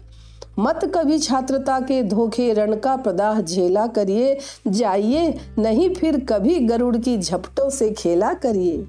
मत 0.58 0.92
कभी 0.94 1.18
छात्रता 1.18 1.80
के 1.80 2.02
धोखे 2.02 2.52
रण 2.52 2.76
का 2.76 2.96
प्रदाह 2.96 3.40
झेला 3.40 3.86
करिए। 3.86 4.38
जाइए, 4.66 5.34
नहीं 5.58 5.94
फिर 5.94 6.24
कभी 6.24 6.58
गरुड़ 6.60 6.96
की 6.96 7.18
झपटों 7.18 7.70
से 7.70 7.90
खेला 7.90 8.32
करिए। 8.32 8.86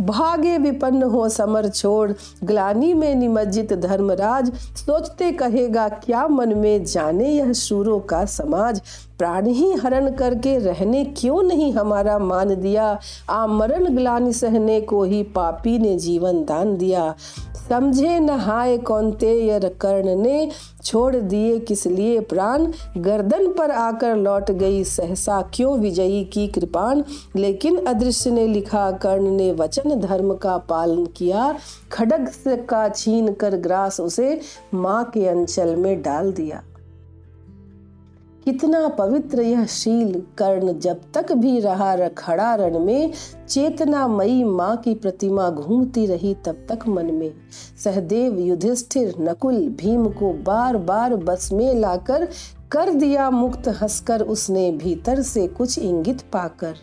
भागे 0.00 0.58
विपन्न 0.58 1.02
हो 1.02 1.28
समर 1.28 1.68
छोड़, 1.68 2.12
ग्लानी 2.44 2.94
में 2.94 3.14
निमज्जित 3.14 3.72
धर्मराज, 3.72 4.54
सोचते 4.54 5.32
कहेगा, 5.32 5.88
क्या 5.88 6.28
मन 6.28 6.54
में 6.54 6.84
जाने 6.84 7.28
यह 7.28 7.52
सूरों 7.52 8.00
का 8.00 8.24
समाज? 8.24 8.82
प्राण 9.18 9.46
ही 9.46 9.72
हरण 9.72 10.10
करके 10.10 10.58
रहने 10.58 11.04
क्यों 11.04 11.42
नहीं 11.42 11.72
हमारा 11.72 12.18
मान 12.18 12.54
दिया? 12.54 12.98
आमरण 13.30 13.96
ग्लानी 13.96 14.32
सहने 14.32 14.80
को 14.80 15.02
ही 15.04 15.22
पापी 15.22 15.78
ने 15.78 15.98
जीवन 15.98 16.44
दान 16.44 16.76
दिया। 16.76 17.14
समझे 17.68 18.20
नहाए 18.20 18.78
कौनते 18.78 19.60
कर्ण 19.64 20.16
ने, 20.16 20.50
छोड़ 20.84 21.16
दिए 21.16 21.58
किस 21.58 21.86
लिए 21.86 22.20
प्राण? 22.20 22.72
गर्दन 22.96 23.52
पर 23.52 23.70
आकर 23.70 24.16
लौट 24.16 24.50
गई 24.50 24.84
सहसा 24.84 25.50
क्यों 25.54 25.78
विजयी 25.78 26.24
की 26.24 26.48
कृपाण? 26.48 27.02
लेकिन 27.36 27.84
अदृश्य 27.86 28.30
ने 28.30 28.46
लिखा, 28.46 28.90
कर्ण 28.90 29.30
ने 29.30 29.52
वचन 29.52 30.00
धर्म 30.00 30.34
का 30.34 30.58
पालन 30.58 31.06
किया। 31.06 31.56
खडग 31.92 32.30
का 32.48 32.88
छीन 32.88 33.32
कर 33.32 33.56
ग्रास 33.56 34.00
उसे 34.00 34.40
माँ 34.74 35.04
के 35.04 35.28
अंचल 35.28 35.76
में 35.76 36.02
डाल 36.02 36.32
दिया। 36.32 36.62
कितना 38.48 38.88
पवित्र 38.88 39.42
यह 39.42 39.64
शील 39.64 40.22
कर्ण 40.38 40.78
जब 40.78 41.00
तक 41.14 41.32
भी 41.32 41.60
रहा 41.60 42.08
खड़ा 42.08 42.54
रण 42.54 42.78
में 42.78 43.12
चेतना 43.48 44.08
मई 44.08 44.44
माँ 44.44 44.76
की 44.76 44.94
प्रतिमा 44.94 45.50
घूमती 45.50 46.06
रही 46.06 46.34
तब 46.34 46.66
तक 46.68 46.88
मन 46.88 47.06
में। 47.06 47.32
सहदेव 47.84 48.38
युधिष्ठिर 48.38 49.14
नकुल 49.20 49.68
भीम 49.68 50.06
को 50.06 50.32
बार 50.32 50.76
बार 50.76 51.16
बस 51.16 51.52
में 51.52 51.74
लाकर 51.74 52.28
कर 52.72 52.90
दिया 52.90 53.30
मुक्त 53.30 53.68
हंसकर 53.68 54.22
उसने 54.22 54.72
भीतर 54.72 55.22
से 55.22 55.46
कुछ 55.46 55.78
इंगित 55.78 56.20
पाकर। 56.20 56.74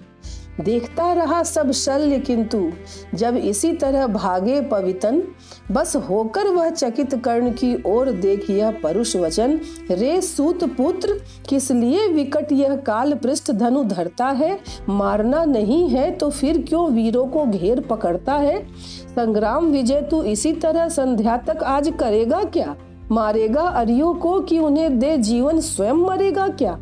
देखता 0.64 1.14
रहा 1.14 1.44
सब 1.44 1.72
शल्य 1.72 2.20
किंतु 2.20 2.70
जब 3.16 3.36
इसी 3.36 3.74
तरह 3.74 4.08
भागे 4.08 4.62
पवितन 4.62 5.24
बस 5.72 5.96
होकर 5.96 6.48
वह 6.48 6.70
चकित 6.70 7.16
कर्ण 7.16 7.52
की 7.52 7.84
ओर 7.86 8.12
देख 8.12 8.50
यह 8.50 8.72
परुष 8.72 9.16
वचन, 9.16 9.60
रे 9.92 10.22
सूत 10.22 10.64
पुत्र, 10.64 11.20
किस 11.50 11.72
लिए 11.72 12.08
विकट 12.08 12.52
यह 12.52 12.76
काल 12.76 13.14
पृष्ठ 13.14 13.52
धनु 13.52 13.84
धरता 13.84 14.26
है? 14.26 14.60
मारना 14.90 15.46
नहीं 15.46 15.90
है 15.90 16.12
तो 16.12 16.30
फिर 16.30 16.62
क्यों 16.62 16.92
वीरों 16.92 17.28
को 17.28 17.46
घेर 17.46 17.80
पकड़ता 17.80 18.34
है? 18.34 18.68
संग्राम 19.16 19.66
विजय 19.66 20.02
तू 20.02 20.24
इसी 20.24 20.54
तरह 20.54 20.90
संध्या 20.90 21.38
तक 21.38 21.64
आज 21.64 21.94
करेगा 22.00 22.44
क्या? 22.44 22.76
मारेगा 23.12 23.62
अरियो 23.62 24.14
को 24.14 24.40
कि 24.40 24.60
उन्हें 24.60 25.00
दे 25.00 25.18
जीवन, 25.18 25.60
स्वयं 25.60 25.94
मरेगा 25.94 26.48
क्या? 26.48 26.80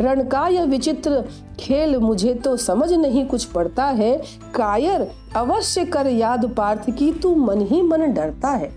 रण 0.00 0.28
का 0.28 0.48
यह 0.48 0.64
विचित्र, 0.64 1.24
खेल 1.60 1.96
मुझे 1.96 2.34
तो 2.34 2.56
समझ 2.56 2.92
नहीं 2.92 3.26
कुछ 3.26 3.44
पड़ता 3.44 3.84
है। 3.84 4.22
कायर, 4.54 5.10
अवश्य 5.36 5.84
कर 5.84 6.06
याद 6.06 6.54
पार्थ 6.54 6.90
की, 6.90 7.12
तू 7.12 7.34
मन 7.34 7.60
ही 7.60 7.82
मन 7.82 8.12
डरता 8.12 8.48
है। 8.48 8.68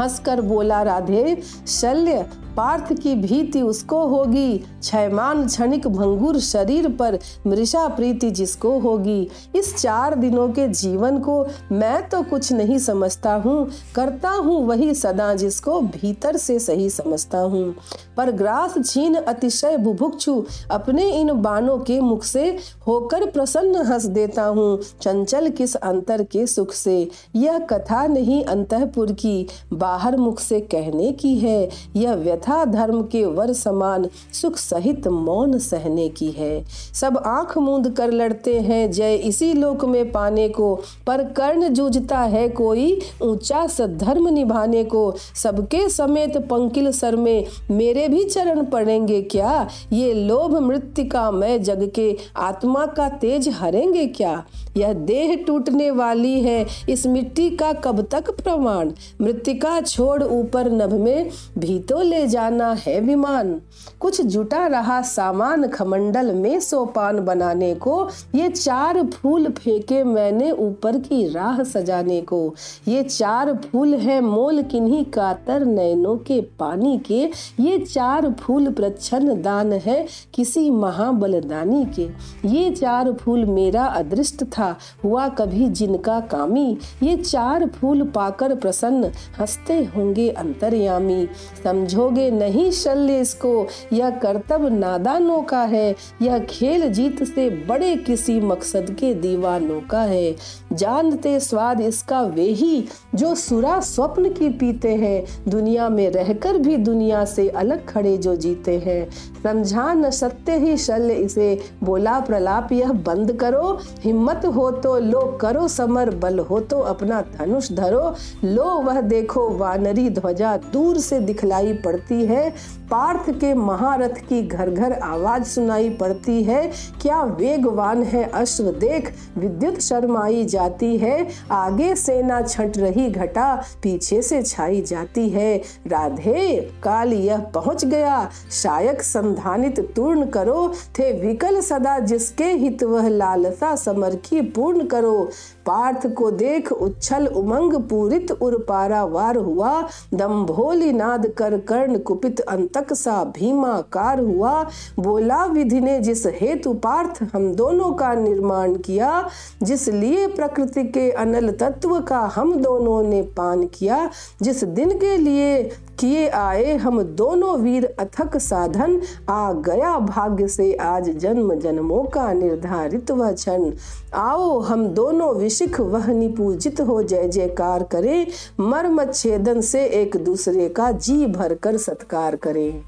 हंसकर 0.00 0.40
बोला 0.40 0.82
राधे, 0.82 1.42
शल्य 1.66 2.26
पार्थ 2.56 2.92
की 2.92 3.14
भीति 3.14 3.62
उसको 3.62 4.06
होगी। 4.06 4.60
छैमान 4.82 5.46
क्षणिक 5.46 5.86
भंगुर 5.86 6.38
शरीर 6.40 6.88
पर 6.88 7.18
मृषा 7.46 7.86
प्रीति 7.88 8.30
जिसको 8.30 8.78
होगी। 8.78 9.28
इस 9.56 9.74
चार 9.76 10.14
दिनों 10.14 10.48
के 10.48 10.68
जीवन 10.68 11.18
को 11.18 11.46
मैं 11.72 12.08
तो 12.08 12.22
कुछ 12.22 12.52
नहीं 12.52 12.78
समझता 12.78 13.34
हूँ। 13.34 13.68
करता 13.94 14.30
हूँ 14.30 14.66
वही 14.66 14.94
सदा 14.94 15.34
जिसको 15.34 15.80
भीतर 15.80 16.36
से 16.36 16.58
सही 16.58 16.90
समझता 16.90 17.38
हूँ। 17.38 17.74
पर 18.16 18.30
ग्रास 18.30 18.74
छीन 18.86 19.14
अतिशय 19.14 19.76
बुभुक्षु 19.76 20.42
अपने 20.70 21.10
इन 21.10 21.32
बाणों 21.32 21.78
के 21.78 22.00
मुख 22.00 22.24
से 22.24 22.46
होकर 22.86 23.30
प्रसन्न 23.30 23.84
हंस 23.86 24.04
देता 24.04 24.44
हूँ। 24.44 24.78
चंचल 25.02 25.48
किस 25.48 25.74
अंतर 25.74 26.22
के 26.22 26.46
सुख 26.46 26.72
से? 26.72 27.10
यह 27.36 27.58
कथा 27.58 28.06
नहीं 28.06 28.42
अंतपुर 28.44 29.12
की। 29.12 29.46
बाहर 29.72 30.16
मुख 30.16 30.40
से 30.40 30.60
कहने 30.60 31.12
की 31.12 31.38
है। 31.38 31.68
यह 31.96 32.14
व्यथा 32.14 32.43
यथा 32.44 32.64
धर्म 32.64 33.02
के 33.02 33.24
वर 33.24 33.52
समान 33.52 34.08
सुख 34.32 34.56
सहित 34.56 35.08
मौन 35.08 35.58
सहने 35.58 36.08
की 36.08 36.30
है। 36.30 36.64
सब 36.94 37.22
आँख 37.26 37.58
मूंद 37.58 37.90
कर 37.90 38.10
लड़ते 38.10 38.60
हैं, 38.60 38.90
जय 38.90 39.14
इसी 39.14 39.52
लोक 39.52 39.84
में 39.84 40.12
पाने 40.12 40.48
को। 40.48 40.80
पर 41.06 41.24
कर्ण 41.24 41.68
जूझता 41.68 42.18
है 42.18 42.48
कोई, 42.48 43.00
ऊँचा 43.22 43.66
सद्धर्म 43.66 44.28
निभाने 44.28 44.84
को। 44.84 45.14
सबके 45.42 45.88
समेत 45.88 46.36
पंकिल 46.36 46.90
सर 46.92 47.16
में 47.16 47.44
मेरे 47.70 48.08
भी 48.08 48.24
चरण 48.24 48.64
पड़ेंगे 48.64 49.22
क्या? 49.22 49.68
ये 49.92 50.12
लोभ 50.14 50.56
मृत्यु 50.56 51.04
का 51.04 51.30
मैं 51.30 51.62
जग 51.62 51.90
के, 51.94 52.16
आत्मा 52.36 52.86
का 52.86 53.08
तेज 53.08 53.48
हरेंगे 53.48 54.06
क्या? 54.06 54.44
यह 54.76 54.92
देह 54.92 55.44
टूटने 55.46 55.90
वाली 55.90 56.40
है, 56.40 56.66
इस 56.88 57.06
मिट्टी 57.06 57.50
का 57.50 57.72
कब 57.72 58.08
तक 58.10 58.30
प्रमाण? 58.30 58.90
मृतिका 59.20 59.80
छोड़ 59.80 60.22
ऊपर 60.22 60.72
नभ 60.72 60.92
में 60.92 61.30
भी 61.58 61.78
तो 61.78 62.02
ले 62.02 62.26
जाना 62.34 62.72
है 62.72 63.00
विमान। 63.00 63.60
कुछ 64.00 64.20
जुटा 64.20 64.66
रहा 64.66 65.00
सामान 65.02 65.66
खमंडल 65.68 66.34
में 66.34 66.60
सोपान 66.60 67.24
बनाने 67.24 67.74
को। 67.74 68.08
ये 68.34 68.48
चार 68.48 69.02
फूल 69.04 69.48
फेंके 69.48 70.02
मैंने 70.04 70.50
ऊपर 70.50 70.98
की 70.98 71.28
राह 71.28 71.62
सजाने 71.62 72.20
को। 72.20 72.54
ये 72.88 73.02
चार 73.02 73.52
फूल 73.54 73.94
है 73.94 74.20
मोल 74.20 74.62
किन्हीं 74.62 75.04
कातर 75.04 75.64
नैनों 75.64 76.16
के 76.16 76.40
पानी 76.58 76.98
के। 76.98 77.30
ये 77.60 77.78
चार 77.78 78.30
फूल 78.40 78.70
प्रच्छन 78.70 79.42
दान 79.42 79.72
है 79.72 80.06
किसी 80.34 80.70
महाबलदानी 80.70 81.84
के। 81.96 82.08
ये 82.48 82.70
चार 82.70 83.12
फूल 83.12 83.44
मेरा 83.44 83.84
अदृष्ट 83.84 84.44
था, 84.44 84.76
हुआ 85.04 85.28
कभी 85.28 85.68
जिनका 85.68 86.20
कामी। 86.20 86.78
ये 87.02 87.16
चार 87.16 87.66
फूल 87.66 88.02
पाकर 88.02 88.54
प्रसन्न, 88.54 89.12
हँसते 89.40 89.78
होंगे 89.96 90.28
अंतर्यामी। 90.30 91.28
समझोगे 91.64 92.23
लगे 92.24 92.36
नहीं 92.38 92.70
शल्य 92.70 93.20
इसको। 93.20 93.66
यह 93.92 94.10
कर्तव्य 94.10 94.70
नादानों 94.70 95.42
का 95.42 95.62
है। 95.62 95.96
यह 96.22 96.38
खेल 96.38 96.88
जीत 96.88 97.24
से 97.24 97.50
बड़े 97.50 97.96
किसी 97.96 98.40
मकसद 98.40 98.96
के 99.00 99.14
दीवानों 99.14 99.80
का 99.80 100.02
है। 100.02 100.36
जानते 100.74 101.38
स्वाद 101.40 101.80
इसका 101.80 102.20
वे 102.22 102.42
ही, 102.42 102.84
जो 103.14 103.34
सुरा 103.34 103.78
स्वप्न 103.80 104.30
की 104.30 104.48
पीते 104.48 104.94
हैं। 104.94 105.24
दुनिया 105.48 105.88
में 105.88 106.10
रहकर 106.10 106.58
भी 106.58 106.76
दुनिया 106.76 107.24
से 107.24 107.48
अलग 107.48 107.86
खड़े 107.88 108.16
जो 108.16 108.36
जीते 108.36 108.78
हैं। 108.78 109.08
समझा 109.42 109.92
न 109.94 110.10
सत्य 110.10 110.56
ही 110.56 110.76
शल्य 110.76 111.14
इसे, 111.14 111.58
बोला 111.84 112.18
प्रलाप 112.20 112.72
यह 112.72 112.92
बंद 112.92 113.32
करो। 113.32 113.78
हिम्मत 114.00 114.46
हो 114.46 114.70
तो 114.70 114.98
लो 114.98 115.20
करो 115.40 115.66
समर, 115.68 116.10
बल 116.10 116.38
हो 116.38 116.60
तो 116.60 116.78
अपना 116.78 117.20
धनुष 117.38 117.72
धरो। 117.72 118.14
लो 118.44 118.64
वह 118.64 119.00
देखो 119.00 119.48
वानरी 119.48 120.08
ध्वजा, 120.10 120.56
दूर 120.72 120.98
से 120.98 121.20
दिखलाई 121.20 121.72
पड़ती 121.74 122.24
है। 122.24 122.52
पार्थ 122.94 123.30
के 123.30 123.54
महारथ 123.54 124.14
की 124.28 124.42
घर 124.42 124.70
घर 124.70 124.92
आवाज़ 124.92 125.42
सुनाई 125.42 125.90
पड़ती 125.90 126.42
है। 126.42 126.72
क्या 127.02 127.22
वेगवान 127.22 128.02
है 128.02 128.24
अश्व? 128.24 128.64
देख, 128.64 129.12
विद्युत 129.38 129.80
शर्माई 129.80 130.44
जाती 130.44 130.96
है। 130.96 131.28
आगे 131.50 131.96
सेना 131.96 132.42
छट 132.42 132.72
रही 132.76 133.10
घटा, 133.10 133.62
पीछे 133.82 134.22
से 134.22 134.42
छाई 134.42 134.82
जाती 134.82 135.28
है। 135.28 135.62
राधे, 135.86 136.72
काल 136.82 137.12
यह 137.12 137.38
पहुँच 137.38 137.84
गया। 137.84 138.30
शायक 138.52 139.02
संधानित 139.02 139.92
तूर्ण 139.96 140.26
करो। 140.26 140.72
थे 140.98 141.26
विकल 141.26 141.60
सदा 141.60 141.98
जिसके 141.98 142.44
हित 142.44 142.82
वह 142.82 143.08
लालसा 143.08 143.76
समर 143.76 144.14
की 144.14 144.40
पूर्ण 144.40 144.86
करो। 144.86 145.28
पार्थ 145.66 146.06
को 146.14 146.30
देख 146.30 146.70
उच्छल 146.72 147.26
उमंग 147.26 147.74
पूरित 147.90 148.30
उर 148.32 148.56
पारावार 148.68 149.36
हुआ। 149.36 149.70
दम्भोली 150.14 150.92
नाद 150.92 151.26
कर 151.28 151.58
कर्ण 151.58 151.98
कुपित 151.98 152.40
अंतक 152.40 152.92
सा 152.92 153.22
भीमाकार 153.34 154.20
हुआ। 154.20 154.52
बोला 154.98 155.44
विधि 155.44 155.80
ने 155.80 155.98
जिस 156.00 156.26
हेतु 156.40 156.74
पार्थ 156.74 157.22
हम 157.32 157.52
दोनों 157.54 157.92
का 157.92 158.12
निर्माण 158.14 158.74
किया, 158.76 159.28
जिस 159.62 159.88
लिए 159.88 160.26
प्रकृति 160.26 160.84
के 160.84 161.10
अनल 161.10 161.50
तत्व 161.52 161.98
का 162.00 162.20
हम 162.34 162.54
दोनों 162.56 163.02
ने 163.02 163.22
पान 163.36 163.66
किया, 163.68 164.08
जिस 164.42 164.64
दिन 164.64 164.98
के 164.98 165.16
लिए 165.16 165.62
किए 166.00 166.28
आए 166.28 166.76
हम 166.76 167.02
दोनों 167.02 167.58
वीर 167.58 167.84
अथक 167.98 168.36
साधन, 168.36 169.00
आ 169.28 169.52
गया 169.52 169.98
भाग्य 169.98 170.48
से 170.48 170.72
आज 170.74 171.10
जन्म 171.10 171.54
जन्मों 171.54 172.02
का 172.04 172.32
निर्धारित 172.32 173.10
वह 173.10 173.32
क्षण 173.32 173.72
आओ 174.14 174.58
हम 174.60 174.86
दोनों 174.88 175.34
विशिख 175.34 175.80
वह 175.80 176.06
निपूजित 176.06 176.80
हो 176.80 177.02
जय 177.02 177.28
जयकार 177.28 177.82
करें, 177.82 178.26
मर्म 178.60 179.04
छेदन 179.04 179.60
से 179.60 179.84
एक 179.84 180.16
दूसरे 180.16 180.68
का 180.68 180.90
जी 180.92 181.26
भर 181.26 181.54
कर 181.54 181.76
सत्कार 181.76 182.36
करें। 182.36 182.82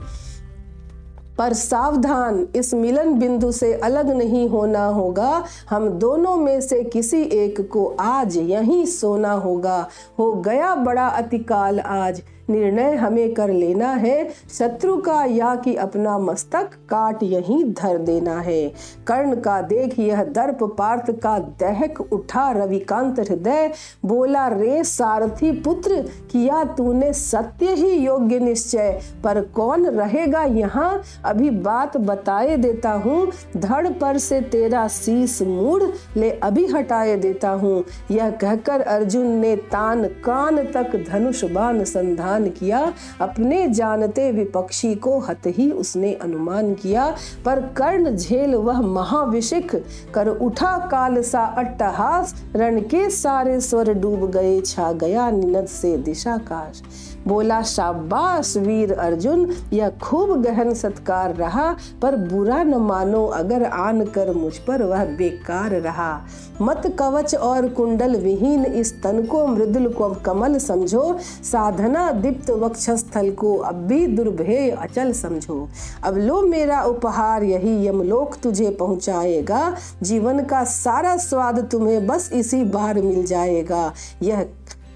पर 1.39 1.53
सावधान, 1.53 2.47
इस 2.57 2.75
मिलन 2.75 3.19
बिंदु 3.19 3.53
से 3.53 3.73
अलग 3.75 4.11
नहीं 4.11 4.49
होना 4.49 4.87
होगा। 4.87 5.45
हम 5.71 5.89
दोनों 5.89 6.37
में 6.37 6.61
से 6.61 6.83
किसी 6.83 7.23
एक 7.23 7.61
को 7.71 7.85
आज 8.01 8.37
यहीं 8.37 8.85
सोना 8.87 9.33
होगा। 9.33 9.89
हो 10.19 10.33
गया 10.33 10.75
बड़ा 10.75 11.07
अतिकाल 11.07 11.81
आज 11.81 12.23
निर्णय 12.51 12.95
हमें 12.95 13.35
कर 13.35 13.51
लेना 13.51 13.91
है। 13.91 14.29
शत्रु 14.59 14.97
का 14.97 15.25
या 15.25 15.55
कि 15.55 15.75
अपना 15.77 16.19
मस्तक 16.19 16.71
काट 16.91 17.23
यहीं 17.23 17.65
धर 17.73 17.99
देना 17.99 18.39
है। 18.41 18.69
कर्ण 19.07 19.35
का 19.37 19.61
देख 19.63 19.99
यह 19.99 20.23
दर्प 20.25 20.63
पार्थ 20.79 21.11
का 21.21 21.39
दहक 21.61 22.01
उठा 22.13 22.51
रविकांत 22.53 23.21
हृदय। 23.21 23.71
बोला, 24.05 24.47
रे 24.49 24.83
सारथी 24.85 25.51
पुत्र, 25.61 26.01
किया 26.31 26.63
तूने 26.77 27.13
सत्य 27.13 27.73
ही 27.73 27.93
योग्य 27.97 28.39
निश्चय, 28.39 29.01
पर 29.25 29.41
कौन 29.55 29.87
रहेगा 29.87 30.43
यहाँ? 30.43 31.03
अभी 31.25 31.51
बात 31.51 31.97
बताए 31.97 32.57
देता 32.57 32.93
हूँ। 32.93 33.27
धड़ 33.57 33.89
पर 33.91 34.19
से 34.19 34.41
तेरा 34.41 34.87
शीस 34.89 35.41
मूड 35.43 35.83
ले 36.17 36.31
अभी 36.31 36.67
हटाए 36.67 37.17
देता 37.17 37.51
हूँ। 37.51 37.85
यह 38.11 38.31
कहकर 38.31 38.81
अर्जुन 38.81 39.27
ने 39.31 39.55
तान 39.57 40.05
कान 40.25 40.63
तक 40.73 40.97
धनुष 41.09 41.45
बाण 41.45 41.83
संधान 41.85 42.36
अनुमान 42.37 42.51
किया, 42.51 42.93
अपने 43.21 43.69
जानते 43.69 44.31
विपक्षी 44.33 44.95
को 44.95 45.19
हत 45.19 45.43
ही 45.47 45.71
उसने 45.71 46.13
अनुमान 46.15 46.75
किया। 46.75 47.15
पर 47.45 47.61
कर्ण 47.77 48.17
झेल 48.17 48.55
वह 48.55 48.81
महाविशिक 48.81 49.75
कर 50.15 50.29
उठा 50.29 50.77
काल 50.79 51.23
सा 51.23 51.45
अट्टहास, 51.59 52.35
रण 52.57 52.81
के 52.81 53.11
सारे 53.11 53.61
स्वर 53.61 53.93
डूब 53.93 54.31
गए, 54.31 54.61
छा 54.61 54.93
गया 54.93 55.31
निनद 55.31 55.67
से 55.67 55.97
दिशाकाश। 55.97 56.83
बोला, 57.29 57.63
शाबाश 57.63 58.57
वीर 58.57 58.93
अर्जुन, 58.93 59.55
यह 59.73 59.89
खूब 60.03 60.43
गहन 60.43 60.75
सत्कार 60.75 61.35
रहा, 61.35 61.77
पर 62.03 62.17
बुरा 62.17 62.63
न 62.63 62.75
मानो 62.75 63.27
अगर 63.27 63.65
आन 63.65 64.05
कर 64.05 64.35
मुझ 64.35 64.57
पर 64.59 64.83
वह 64.83 65.05
बेकार 65.05 65.71
रहा। 65.71 66.21
मत 66.63 66.97
कवच 66.99 67.35
और 67.35 67.69
कुंडल 67.69 68.17
विहीन, 68.17 68.65
इस 68.65 69.03
तन 69.03 69.23
को 69.23 69.47
मृदुल 69.47 69.89
को 69.89 70.09
कमल 70.09 70.59
समझो। 70.59 71.19
साधना 71.43 72.11
दीप्त 72.13 72.51
वक्षस्थल 72.51 73.31
को 73.31 73.57
अब 73.57 73.75
भी 73.75 74.07
दुर्भेय 74.07 74.71
अचल 74.71 75.13
समझो। 75.13 75.69
अब 76.05 76.17
लो 76.17 76.41
मेरा 76.43 76.83
उपहार, 76.83 77.43
यही 77.43 77.87
यमलोक 77.89 78.37
तुझे 78.43 78.71
पहुंचाएगा। 78.71 79.77
जीवन 80.03 80.45
का 80.45 80.65
सारा 80.65 81.17
स्वाद 81.17 81.69
तुम्हें 81.73 82.07
बस 82.07 82.31
इसी 82.33 82.65
बार 82.65 82.95
मिल 82.95 83.27
जाएगा। 83.27 83.93
यह 84.23 84.47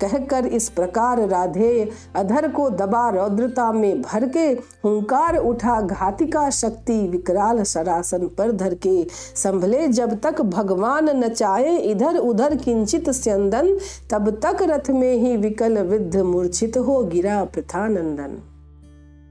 कहकर 0.01 0.47
इस 0.47 0.69
प्रकार 0.69 1.29
राधे 1.29 1.91
अधर 2.17 2.49
को 2.49 2.71
दबा 2.71 3.11
रौद्रता 3.11 3.73
में 3.73 4.03
भर 4.03 4.29
के 4.29 4.47
हुंकार 4.85 5.37
उठा 5.37 5.81
घातिका 5.81 6.51
शक्ति 6.51 7.09
विकराल 7.09 7.63
सरासन 7.63 8.27
पर 8.27 8.53
धर 8.53 8.75
के, 8.75 9.07
संभले 9.37 9.89
जब 9.89 10.21
तक 10.21 10.41
भगवान 10.41 11.25
नचाए 11.25 11.77
इधर 11.77 12.17
उधर 12.17 12.57
किंचित 12.57 13.11
स्यंदन, 13.11 13.79
तब 14.11 14.31
तक 14.31 14.59
रथ 14.63 14.91
में 14.91 15.17
ही 15.17 15.37
विकल 15.37 15.79
विद्ध 15.79 16.17
मूर्छित 16.17 16.77
हो 16.77 17.05
गिरा 17.05 17.45
प्रथानंदन। 17.45 18.43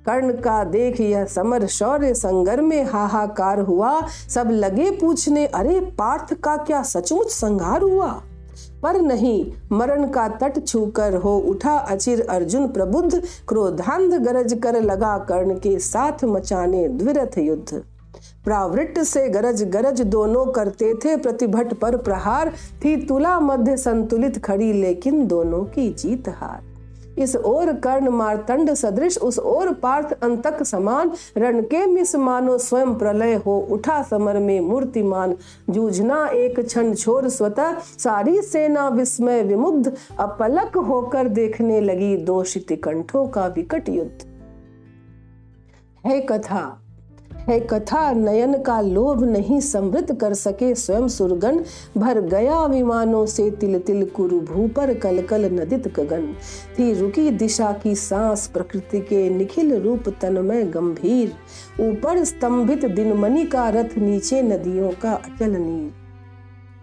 कर्ण 0.06 0.32
का 0.34 0.64
देख 0.64 1.02
यह 1.02 1.26
समर 1.26 1.66
शौर्य 1.68 2.14
संगर 2.14 2.62
में 2.62 2.86
हाहाकार 2.86 3.60
हुआ, 3.60 4.02
सब 4.30 4.50
लगे 4.52 4.92
पूछने, 4.92 5.46
अरे, 5.46 5.80
पार्थ 5.80 6.34
का 6.34 6.58
क्या 6.58 6.84
सचमुच 6.84 7.32
संहार 7.32 7.82
हुआ? 7.82 8.22
पर 8.84 9.02
नहीं, 9.02 9.52
मरण 9.72 10.08
का 10.08 10.28
तट 10.28 10.66
छूकर 10.68 11.16
हो 11.16 11.38
उठा 11.38 11.76
अचिर 11.78 12.26
अर्जुन 12.30 12.68
प्रबुद्ध, 12.68 13.22
क्रोधांध 13.48 14.14
गरज 14.14 14.60
कर 14.64 14.82
लगा 14.82 15.18
कर्ण 15.18 15.58
के 15.58 15.78
साथ 15.80 16.24
मचाने 16.24 16.88
द्विरथ 16.88 17.38
युद्ध। 17.38 17.84
प्रावृत्त 18.46 19.02
से 19.04 19.28
गरज 19.30 19.64
गरज 19.64 20.02
दोनों 20.02 20.46
करते 20.46 20.94
थे, 20.94 21.16
प्रतिभट 21.18 21.74
पर 21.74 21.98
प्रहार, 21.98 22.54
थी 22.86 22.96
तुला 23.06 23.40
मध्य 23.40 23.78
संतुलित 23.78 24.44
खड़ी, 24.46 24.74
लेकिन 24.74 25.28
दोनों 25.28 25.64
की 25.66 25.90
जीत 25.94 26.30
हार। 26.30 26.69
इस 27.20 27.36
ओर 27.36 27.74
कर्ण 27.74 28.10
मारतंड 28.10 28.74
सदृश, 28.74 29.18
उस 29.18 29.40
ओर 29.40 29.74
पार्थ 29.74 30.12
अंतक 30.24 30.64
समान। 30.64 31.12
रण 31.38 31.62
के 31.62 31.86
मिस 31.86 32.16
मानो 32.16 32.58
स्वयं 32.58 32.96
प्रलय 32.96 33.34
हो, 33.36 33.68
उठा 33.72 34.04
समर 34.04 34.40
में 34.40 34.62
मूर्तिमान। 34.62 35.36
जूझना 35.70 36.28
एक 36.28 36.60
क्षण 36.60 36.94
छोर 36.94 37.30
स्वतः, 37.30 37.80
सारी 37.80 38.42
सेना 38.42 38.90
विस्मय 38.90 39.44
विमुग्ध। 39.44 39.98
अपलक 40.20 40.78
होकर 40.78 41.28
देखने 41.28 41.82
लगी 41.82 42.18
दोषित 42.18 42.82
कंठों 42.84 43.28
का 43.28 43.46
विकट 43.46 43.90
युद्ध। 43.90 44.30
है 46.06 46.22
कथा। 46.22 46.82
है 47.50 47.60
कथा, 47.60 48.12
नयन 48.12 48.62
का 48.62 48.82
लोभ 48.82 49.24
नहीं 49.24 49.60
समृद्ध 49.60 50.16
कर 50.16 50.34
सके 50.34 50.76
स्वयं 50.76 51.08
सुरगन 51.08 51.64
भर 51.98 52.22
गया 52.22 52.66
विमानों 52.66 53.26
से 53.26 53.52
तिल 53.52 53.80
तिल 53.80 54.06
कुरु 54.06 54.40
भू 54.40 54.68
पर 54.68 54.94
कल 54.94 55.22
कल 55.22 55.46
नदित 55.46 55.88
गगन। 56.00 56.34
थी 56.80 56.94
रुकी 56.94 57.30
दिशा 57.32 57.72
की 57.84 57.96
सांस 57.96 58.48
प्रकृति 58.48 59.00
के 59.00 59.30
निखिल 59.30 59.76
रूप 59.82 60.10
तन 60.22 60.34
में 60.34 60.74
गंभीर। 60.74 61.34
ऊपर 61.82 62.24
स्तंभित 62.24 62.86
दिनमणि 62.86 63.46
का 63.46 63.70
रथ, 63.70 63.98
नीचे 63.98 64.42
नदियों 64.42 64.90
का 65.02 65.12
अचल 65.12 65.52
नीर। 65.52 65.92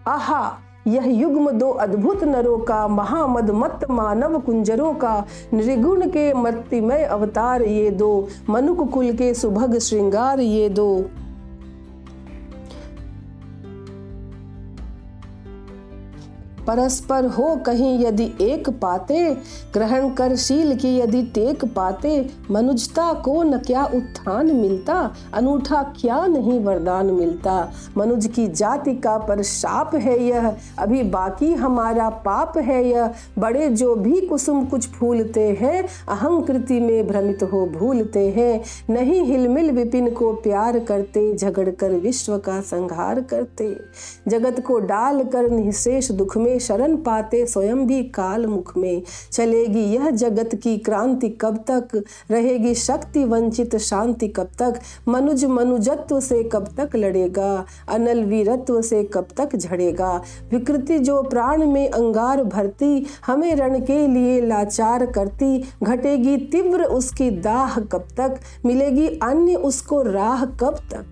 आहा! 0.07 0.59
यह 0.87 1.05
युग्म 1.05 1.51
दो 1.51 1.69
अद्भुत 1.69 2.23
नरों 2.23 2.57
का, 2.59 2.87
महामद 2.87 3.51
मत 3.51 3.79
मानव 3.89 4.39
कुंजरों 4.39 4.93
का, 4.93 5.25
निर्गुण 5.53 6.07
के 6.07 6.33
मत्तिमय 6.33 7.03
अवतार 7.03 7.61
ये 7.61 7.89
दो 7.91 8.27
मनुक 8.49 8.91
कुल 8.93 9.11
के 9.11 9.33
सुभग 9.33 9.77
श्रृंगार 9.77 10.39
ये 10.39 10.69
दो। 10.69 11.05
परस्पर 16.67 17.25
हो 17.25 17.55
कहीं 17.55 18.05
यदि 18.05 18.33
एक 18.41 18.69
पाते, 18.69 19.37
ग्रहण 19.73 20.09
कर 20.09 20.35
शील 20.35 20.75
की 20.75 20.97
यदि 20.97 21.21
टेक 21.23 21.65
पाते, 21.65 22.29
मनुजता 22.51 23.13
को 23.13 23.43
न 23.43 23.57
क्या 23.57 23.85
उत्थान 23.85 24.55
मिलता, 24.55 25.15
अनूठा 25.33 25.93
क्या 26.01 26.25
नहीं 26.25 26.59
वरदान 26.59 27.05
मिलता? 27.05 27.71
मनुज 27.97 28.27
की 28.27 28.47
जाति 28.47 28.95
का 28.95 29.17
पर 29.17 29.41
शाप 29.41 29.95
है 29.95 30.23
यह, 30.23 30.55
अभी 30.79 31.03
बाकी 31.03 31.53
हमारा 31.53 32.09
पाप 32.09 32.57
है 32.57 32.89
यह। 32.89 33.11
बड़े 33.39 33.69
जो 33.69 33.95
भी 33.95 34.21
कुसुम 34.21 34.65
कुछ 34.65 34.87
फूलते 34.87 35.57
हैं 35.61 35.83
अहंकृति 35.83 36.79
में 36.79 37.07
भ्रमित 37.07 37.43
हो 37.43 37.65
भूलते 37.65 38.29
हैं। 38.29 38.63
नहीं 38.89 39.23
हिलमिल 39.23 39.71
विपिन 39.71 40.09
को 40.09 40.33
प्यार 40.33 40.79
करते, 40.79 41.37
झगड़ 41.37 41.69
कर 41.69 41.91
विश्व 41.91 42.37
का 42.37 42.61
संहार 42.61 43.21
करते। 43.21 43.77
जगत 44.27 44.59
को 44.59 44.79
डाल 44.79 45.23
कर 45.23 45.49
निशेष 45.49 46.11
दुख 46.11 46.37
में 46.37 46.56
शरण 46.59 46.95
पाते 46.95 47.45
स्वयं 47.45 47.87
भी 47.87 48.03
काल 48.03 48.45
मुख 48.45 48.77
में। 48.77 49.01
चलेगी 49.31 49.79
यह 49.79 50.09
जगत 50.09 50.49
की 50.63 50.77
क्रांति 50.77 51.29
कब 51.29 51.63
तक? 51.69 52.03
रहेगी 52.31 52.75
शक्ति 52.75 53.23
वंचित 53.23 53.75
शांति 53.75 54.27
कब 54.27 54.47
तक? 54.59 54.79
मनुज 55.07 55.45
मनुजत्व 55.45 56.19
से 56.19 56.43
कब 56.43 56.67
तक 56.77 56.95
लड़ेगा? 56.95 57.65
अनल 57.89 58.23
वीरत्व 58.23 58.81
से 58.81 59.03
कब 59.03 59.27
तक 59.37 59.55
झड़ेगा? 59.55 60.21
विकृति 60.51 60.99
जो 60.99 61.23
प्राण 61.23 61.71
में 61.71 61.89
अंगार 61.89 62.43
भरती, 62.43 63.05
हमें 63.25 63.55
रण 63.55 63.79
के 63.79 64.07
लिए 64.07 64.41
लाचार 64.41 65.05
करती, 65.05 65.63
घटेगी 65.83 66.37
तीव्र 66.37 66.83
उसकी 66.83 67.31
दाह 67.31 67.79
कब 67.79 68.07
तक? 68.17 68.35
मिलेगी 68.65 69.07
अन्य 69.07 69.55
उसको 69.55 70.01
राह 70.01 70.45
कब 70.45 70.75
तक? 70.91 71.05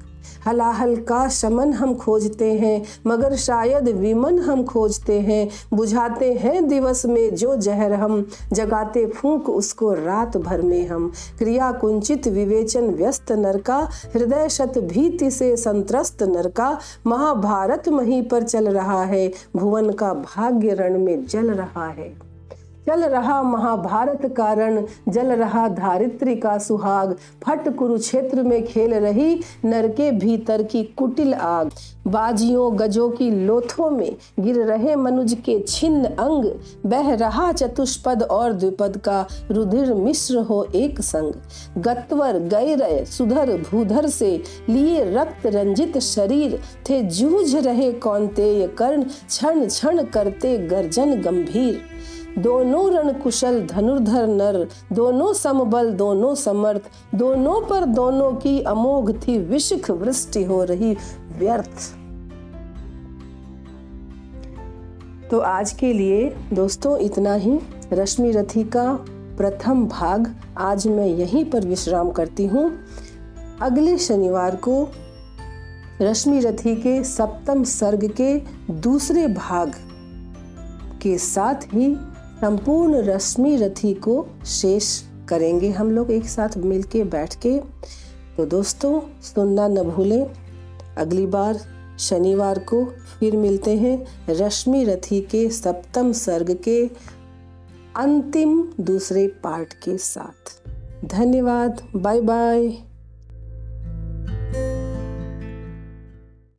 हलाहल 0.48 0.96
का 0.96 1.30
शमन 1.30 1.74
हम 1.74 1.96
खोजते 1.96 2.54
हैं, 2.54 2.84
मगर 3.08 3.36
शायद 3.36 3.90
विमन 3.90 4.40
हम 4.40 4.64
खोजते 4.64 5.20
हैं। 5.20 5.50
बुझाते 5.74 6.34
हैं 6.34 6.68
दिवस 6.68 7.06
में 7.06 7.36
जो 7.36 7.56
जहर 7.56 7.94
हम, 7.94 8.28
जगाते 8.54 9.06
फूंक 9.08 9.50
उसको 9.50 9.94
रात 9.94 10.38
भर 10.38 10.62
में 10.62 10.88
हम। 10.88 11.12
क्रिया 11.38 11.72
कुंचित 11.72 12.28
विवेचन 12.28 12.88
व्यस्त 12.88 13.32
नरका, 13.32 13.90
हृदय 14.14 14.50
शत 14.50 14.78
भीति 14.78 15.32
से 15.32 15.58
संत्रस्त 15.58 16.24
नरका। 16.24 16.80
महाभारत 17.08 17.90
मही 17.90 18.22
पर 18.22 18.44
चल 18.44 18.70
रहा 18.70 19.04
है, 19.04 19.32
भुवन 19.56 19.90
का 19.90 20.14
भाग्य 20.14 20.74
रण 20.74 21.00
में 21.00 21.26
जल 21.26 21.52
रहा 21.52 21.88
है। 21.88 22.25
चल 22.88 23.04
रहा 23.04 23.42
महाभारत 23.44 24.26
कारण 24.38 24.84
जल 25.10 25.32
रहा 25.32 25.68
धारित्री 25.68 26.36
का 26.36 26.58
सुहाग। 26.58 27.16
फट 27.44 27.68
कुरुक्षेत्र 27.76 28.44
में 28.44 28.64
खेल 28.66 28.94
रही 28.94 29.40
नर 29.66 29.88
के 29.88 30.12
भीतर 30.12 30.64
की 30.64 30.84
कुटिल 30.98 31.34
आग। 31.34 31.72
बाजियों 32.08 32.80
गजों 32.80 33.10
की 33.10 33.30
लोथों 33.46 33.90
में 33.90 34.16
गिर 34.40 34.56
रहे 34.66 34.96
मनुज 34.96 35.34
के 35.46 35.60
छिन्न 35.68 36.06
अंग। 36.06 36.46
बह 36.86 37.14
रहा 37.14 37.52
चतुष्पद 37.52 38.24
और 38.24 38.54
द्विपद 38.54 38.98
का 38.98 39.26
रुधिर 39.52 39.94
मिश्र 39.94 40.38
हो 40.40 40.64
एक 40.76 41.02
संग। 41.02 41.82
गत्वर 41.82 42.40
गए 42.48 42.76
रहे 42.76 43.04
सुधर 43.06 43.56
भूधर 43.62 44.08
से 44.10 44.32
लिए 44.70 45.04
रक्त 45.14 45.46
रंजित 45.48 45.98
शरीर। 45.98 46.60
थे 46.90 47.02
जूझ 47.02 47.56
रहे 47.56 47.92
कौनते 47.92 48.68
कर्ण, 48.68 49.04
क्षण 49.04 49.66
क्षण 49.66 50.04
करते 50.04 50.58
गर्जन 50.58 51.22
गंभीर। 51.22 51.95
दोनों 52.38 52.92
रण 52.94 53.12
कुशल 53.14 53.66
धनुर्धर 53.66 54.28
नर, 54.28 54.68
दोनों 54.94 55.34
समबल, 55.34 55.92
दोनों 55.92 56.36
समर्थ, 56.36 56.82
दोनों 57.16 57.62
पर 57.62 57.86
दोनों 57.86 58.32
की 58.32 58.62
अमोघ 58.62 59.28
थी 59.28 59.38
विशिख 59.38 59.92
वृष्टि 59.92 60.44
हो 60.44 60.64
रही 60.64 60.98
व्यर्थ। 61.40 61.94
तो 65.32 65.40
आज 65.40 65.72
के 65.72 65.94
लिए 65.94 66.36
दोस्तों 66.54 66.98
इतना 66.98 67.34
ही। 67.34 67.60
रश्मि 67.94 68.32
रथी 68.32 68.64
का 68.64 68.94
प्रथम 69.38 69.86
भाग 69.86 70.36
आज 70.58 70.88
मैं 70.88 71.08
यहीं 71.08 71.46
पर 71.46 71.66
विश्राम 71.66 72.12
करती 72.12 72.46
हूँ। 72.46 72.72
अगले 73.62 73.98
शनिवार 73.98 74.56
को 74.56 74.88
रश्मि 76.02 76.40
रथी 76.40 76.76
के 76.76 77.04
सप्तम 77.04 77.64
सर्ग 77.64 78.14
के 78.22 78.38
दूसरे 78.74 79.28
भाग 79.28 79.74
के 81.02 81.18
साथ 81.18 81.56
ही 81.56 81.96
संपूर्ण 82.46 82.96
रश्मि 82.96 83.56
रथी 83.56 83.94
को 83.94 84.28
शेष 84.46 85.02
करेंगे 85.30 85.70
हम 85.70 85.92
लोग 85.92 86.12
एक 86.12 86.26
साथ 86.26 86.58
मिल 86.58 86.84
के 86.84 87.04
बैठ 87.04 87.36
के। 87.36 87.60
तो 88.38 88.46
दोस्तों, 88.46 89.22
सुनना 89.22 89.68
न 89.68 89.76
भूलें। 89.76 90.28
अगली 90.98 91.26
बार 91.26 91.60
शनिवार 92.00 92.60
को 92.60 92.86
फिर 93.20 93.38
मिलते 93.38 93.78
हैं 93.78 94.06
रश्मि 94.30 94.84
रथी 94.84 95.22
के 95.22 95.50
सप्तम 95.50 96.12
सर्ग 96.12 96.60
के 96.64 96.90
अंतिम 97.96 98.74
दूसरे 98.82 99.28
पार्ट 99.28 99.74
के 99.74 99.98
साथ। 99.98 100.70
धन्यवाद। 101.06 101.82
Bye 101.96 102.22
bye. 102.22 102.95